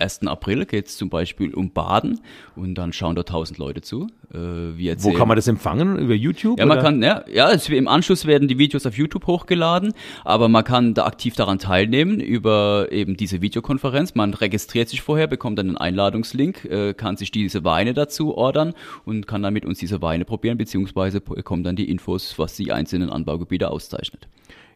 1. 0.00 0.26
April 0.26 0.66
geht 0.66 0.86
es 0.86 0.96
zum 0.96 1.10
Beispiel 1.10 1.54
um 1.54 1.70
Baden 1.70 2.20
und 2.56 2.74
dann 2.74 2.92
schauen 2.92 3.14
da 3.14 3.20
1000 3.20 3.58
Leute 3.58 3.80
zu. 3.80 4.08
Äh, 4.32 4.96
Wo 4.98 5.12
kann 5.12 5.28
man 5.28 5.36
das 5.36 5.48
empfangen? 5.48 5.98
Über 5.98 6.14
YouTube? 6.14 6.58
Ja, 6.58 6.66
man 6.66 6.78
oder? 6.78 6.84
kann, 6.86 7.02
ja, 7.02 7.24
ja 7.32 7.46
also 7.46 7.72
im 7.72 7.88
Anschluss 7.88 8.26
werden 8.26 8.48
die 8.48 8.58
Videos 8.58 8.86
auf 8.86 8.96
YouTube 8.96 9.26
hochgeladen, 9.26 9.92
aber 10.24 10.48
man 10.48 10.64
kann 10.64 10.94
da 10.94 11.06
aktiv 11.06 11.34
daran 11.34 11.58
teilnehmen 11.58 12.20
über 12.20 12.88
eben 12.90 13.16
diese 13.16 13.42
Videokonferenz. 13.42 14.14
Man 14.14 14.34
registriert 14.34 14.88
sich 14.88 15.02
vorher, 15.02 15.26
bekommt 15.26 15.58
dann 15.58 15.68
einen 15.68 15.76
Einladungslink, 15.76 16.64
äh, 16.64 16.94
kann 16.94 17.16
sich 17.16 17.30
diese 17.30 17.64
Weine 17.64 17.94
dazu 17.94 18.36
ordern 18.36 18.74
und 19.04 19.26
kann 19.26 19.42
dann 19.42 19.52
mit 19.52 19.64
uns 19.64 19.78
diese 19.78 20.00
Weine 20.00 20.24
probieren, 20.24 20.58
beziehungsweise 20.58 21.20
bekommt 21.20 21.66
dann 21.66 21.76
die 21.76 21.90
Infos, 21.90 22.38
was 22.38 22.56
die 22.56 22.72
einzelnen 22.72 23.10
Anbaugebiete 23.10 23.70
auszeichnet. 23.70 24.28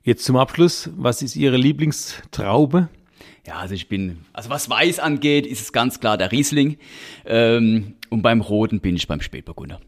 Jetzt 0.02 0.24
zum 0.26 0.37
Abschluss, 0.37 0.90
was 0.96 1.22
ist 1.22 1.34
Ihre 1.34 1.56
Lieblingstraube? 1.56 2.88
Ja, 3.46 3.57
also 3.57 3.74
ich 3.74 3.88
bin, 3.88 4.24
also 4.33 4.48
was 4.48 4.70
Weiß 4.70 4.98
angeht, 4.98 5.46
ist 5.46 5.61
es 5.61 5.72
ganz 5.72 6.00
klar 6.00 6.16
der 6.16 6.33
Riesling. 6.33 6.78
Ähm, 7.26 7.94
und 8.09 8.22
beim 8.22 8.40
Roten 8.40 8.80
bin 8.80 8.96
ich 8.96 9.07
beim 9.07 9.20
Spätburgunder. 9.20 9.80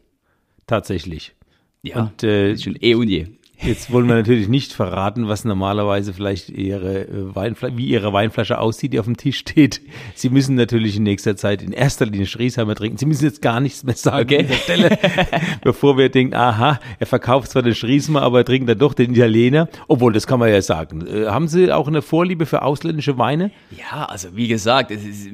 Tatsächlich. 0.67 1.33
Ja, 1.81 2.01
und, 2.01 2.23
äh, 2.23 2.57
schon 2.57 2.77
eh 2.79 2.95
und 2.95 3.07
je. 3.07 3.27
Jetzt 3.59 3.91
wollen 3.91 4.07
wir 4.07 4.15
natürlich 4.15 4.47
nicht 4.47 4.71
verraten, 4.71 5.27
was 5.27 5.43
normalerweise 5.43 6.13
vielleicht 6.13 6.49
ihre 6.49 7.07
äh, 7.07 7.35
Weinflasche, 7.35 7.77
wie 7.77 7.87
ihre 7.87 8.13
Weinflasche 8.13 8.59
aussieht, 8.59 8.93
die 8.93 8.99
auf 8.99 9.05
dem 9.05 9.17
Tisch 9.17 9.39
steht. 9.39 9.81
Sie 10.13 10.29
müssen 10.29 10.55
natürlich 10.55 10.97
in 10.97 11.03
nächster 11.03 11.35
Zeit 11.35 11.63
in 11.63 11.71
erster 11.71 12.05
Linie 12.05 12.27
Schriesheimer 12.27 12.75
trinken. 12.75 12.97
Sie 12.97 13.07
müssen 13.07 13.25
jetzt 13.25 13.41
gar 13.41 13.59
nichts 13.59 13.83
mehr 13.83 13.95
sagen 13.95 14.25
okay. 14.25 14.39
an 14.39 14.47
der 14.47 14.55
Stelle, 14.55 14.99
bevor 15.63 15.97
wir 15.97 16.09
denken, 16.09 16.35
aha, 16.35 16.79
er 16.99 17.05
verkauft 17.07 17.51
zwar 17.51 17.63
den 17.63 17.73
Schriesmer, 17.73 18.21
aber 18.21 18.39
er 18.39 18.45
trinkt 18.45 18.69
dann 18.69 18.77
doch 18.77 18.93
den 18.93 19.13
Italiener. 19.13 19.69
Obwohl, 19.87 20.13
das 20.13 20.27
kann 20.27 20.39
man 20.39 20.49
ja 20.49 20.61
sagen. 20.61 21.07
Äh, 21.07 21.25
haben 21.25 21.47
Sie 21.47 21.71
auch 21.71 21.87
eine 21.87 22.03
Vorliebe 22.03 22.45
für 22.45 22.61
ausländische 22.61 23.17
Weine? 23.17 23.51
Ja, 23.71 24.05
also 24.05 24.35
wie 24.35 24.47
gesagt, 24.47 24.91
es 24.91 25.03
ist 25.03 25.27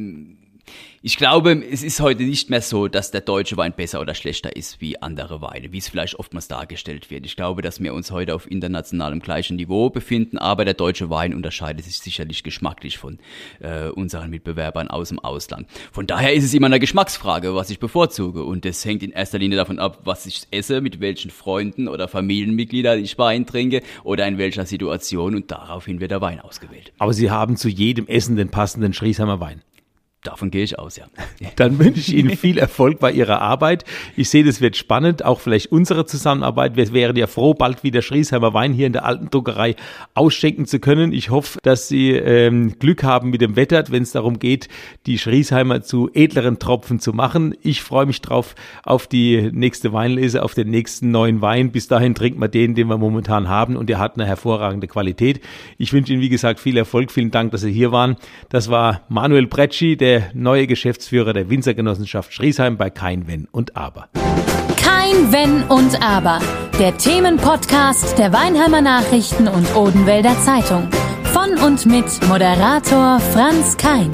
ich 1.05 1.17
glaube, 1.17 1.61
es 1.69 1.83
ist 1.83 1.99
heute 1.99 2.23
nicht 2.23 2.49
mehr 2.49 2.61
so, 2.61 2.87
dass 2.87 3.11
der 3.11 3.19
deutsche 3.19 3.57
Wein 3.57 3.73
besser 3.73 3.99
oder 3.99 4.15
schlechter 4.15 4.55
ist 4.55 4.79
wie 4.79 5.01
andere 5.01 5.41
Weine, 5.41 5.73
wie 5.73 5.77
es 5.77 5.89
vielleicht 5.89 6.15
oftmals 6.15 6.47
dargestellt 6.47 7.11
wird. 7.11 7.25
Ich 7.25 7.35
glaube, 7.35 7.61
dass 7.61 7.81
wir 7.81 7.93
uns 7.93 8.09
heute 8.11 8.33
auf 8.33 8.49
internationalem 8.49 9.19
gleichen 9.19 9.57
Niveau 9.57 9.89
befinden, 9.89 10.37
aber 10.37 10.63
der 10.63 10.75
deutsche 10.75 11.09
Wein 11.09 11.33
unterscheidet 11.33 11.83
sich 11.83 11.99
sicherlich 11.99 12.41
geschmacklich 12.41 12.99
von 12.99 13.19
äh, 13.59 13.89
unseren 13.89 14.29
Mitbewerbern 14.29 14.87
aus 14.87 15.09
dem 15.09 15.19
Ausland. 15.19 15.67
Von 15.91 16.07
daher 16.07 16.33
ist 16.33 16.45
es 16.45 16.53
immer 16.53 16.67
eine 16.67 16.79
Geschmacksfrage, 16.79 17.53
was 17.53 17.69
ich 17.69 17.79
bevorzuge. 17.79 18.45
Und 18.45 18.63
das 18.63 18.85
hängt 18.85 19.03
in 19.03 19.11
erster 19.11 19.39
Linie 19.39 19.57
davon 19.57 19.79
ab, 19.79 19.99
was 20.05 20.25
ich 20.25 20.43
esse, 20.51 20.79
mit 20.79 21.01
welchen 21.01 21.31
Freunden 21.31 21.89
oder 21.89 22.07
Familienmitgliedern 22.07 23.03
ich 23.03 23.17
Wein 23.17 23.45
trinke 23.45 23.81
oder 24.05 24.25
in 24.25 24.37
welcher 24.37 24.65
Situation 24.65 25.35
und 25.35 25.51
daraufhin 25.51 25.99
wird 25.99 26.11
der 26.11 26.21
Wein 26.21 26.39
ausgewählt. 26.39 26.93
Aber 26.97 27.11
Sie 27.11 27.29
haben 27.29 27.57
zu 27.57 27.67
jedem 27.67 28.07
Essen 28.07 28.37
den 28.37 28.47
passenden 28.47 28.93
Schriesheimer 28.93 29.41
Wein. 29.41 29.63
Davon 30.23 30.51
gehe 30.51 30.63
ich 30.63 30.79
aus, 30.79 30.95
ja. 30.95 31.05
Dann 31.57 31.79
wünsche 31.79 31.99
ich 31.99 32.13
Ihnen 32.15 32.37
viel 32.37 32.57
Erfolg 32.57 32.99
bei 32.99 33.11
Ihrer 33.11 33.41
Arbeit. 33.41 33.83
Ich 34.15 34.29
sehe, 34.29 34.45
das 34.45 34.61
wird 34.61 34.77
spannend, 34.77 35.25
auch 35.25 35.41
vielleicht 35.41 35.71
unsere 35.71 36.05
Zusammenarbeit. 36.05 36.77
Wir 36.77 36.93
wären 36.93 37.15
ja 37.17 37.27
froh, 37.27 37.53
bald 37.53 37.83
wieder 37.83 38.01
Schriesheimer 38.01 38.53
Wein 38.53 38.73
hier 38.73 38.87
in 38.87 38.93
der 38.93 39.05
alten 39.05 39.29
Druckerei 39.29 39.75
ausschenken 40.13 40.65
zu 40.65 40.79
können. 40.79 41.11
Ich 41.11 41.29
hoffe, 41.29 41.59
dass 41.61 41.89
Sie 41.89 42.11
ähm, 42.11 42.79
Glück 42.79 43.03
haben 43.03 43.31
mit 43.31 43.41
dem 43.41 43.57
Wetter, 43.57 43.83
wenn 43.89 44.03
es 44.03 44.13
darum 44.13 44.39
geht, 44.39 44.69
die 45.07 45.17
Schriesheimer 45.17 45.81
zu 45.81 46.09
edleren 46.13 46.57
Tropfen 46.57 46.99
zu 46.99 47.11
machen. 47.11 47.53
Ich 47.61 47.81
freue 47.81 48.05
mich 48.05 48.21
drauf 48.21 48.55
auf 48.83 49.07
die 49.07 49.49
nächste 49.51 49.91
Weinlese, 49.91 50.43
auf 50.43 50.53
den 50.53 50.69
nächsten 50.69 51.11
neuen 51.11 51.41
Wein. 51.41 51.71
Bis 51.71 51.89
dahin 51.89 52.15
trinkt 52.15 52.39
man 52.39 52.49
den, 52.49 52.75
den 52.75 52.87
wir 52.87 52.97
momentan 52.97 53.49
haben 53.49 53.75
und 53.75 53.89
der 53.89 53.99
hat 53.99 54.15
eine 54.15 54.25
hervorragende 54.25 54.87
Qualität. 54.87 55.41
Ich 55.77 55.91
wünsche 55.91 56.13
Ihnen, 56.13 56.21
wie 56.21 56.29
gesagt, 56.29 56.61
viel 56.61 56.77
Erfolg. 56.77 57.11
Vielen 57.11 57.31
Dank, 57.31 57.51
dass 57.51 57.61
Sie 57.61 57.71
hier 57.73 57.91
waren. 57.91 58.15
Das 58.49 58.69
war 58.69 59.01
Manuel 59.09 59.47
Brecci, 59.47 59.97
der 59.97 60.12
der 60.13 60.29
neue 60.35 60.67
Geschäftsführer 60.67 61.33
der 61.33 61.49
Winzergenossenschaft 61.49 62.31
Schriesheim 62.31 62.77
bei 62.77 62.91
Kein 62.91 63.25
Wenn 63.27 63.47
und 63.51 63.75
Aber. 63.75 64.09
Kein 64.77 65.31
Wenn 65.31 65.63
und 65.63 66.03
Aber. 66.03 66.37
Der 66.77 66.95
Themenpodcast 66.95 68.19
der 68.19 68.31
Weinheimer 68.31 68.81
Nachrichten 68.81 69.47
und 69.47 69.75
Odenwälder 69.75 70.35
Zeitung. 70.45 70.87
Von 71.23 71.57
und 71.65 71.87
mit 71.87 72.05
Moderator 72.27 73.19
Franz 73.19 73.75
Kein. 73.77 74.11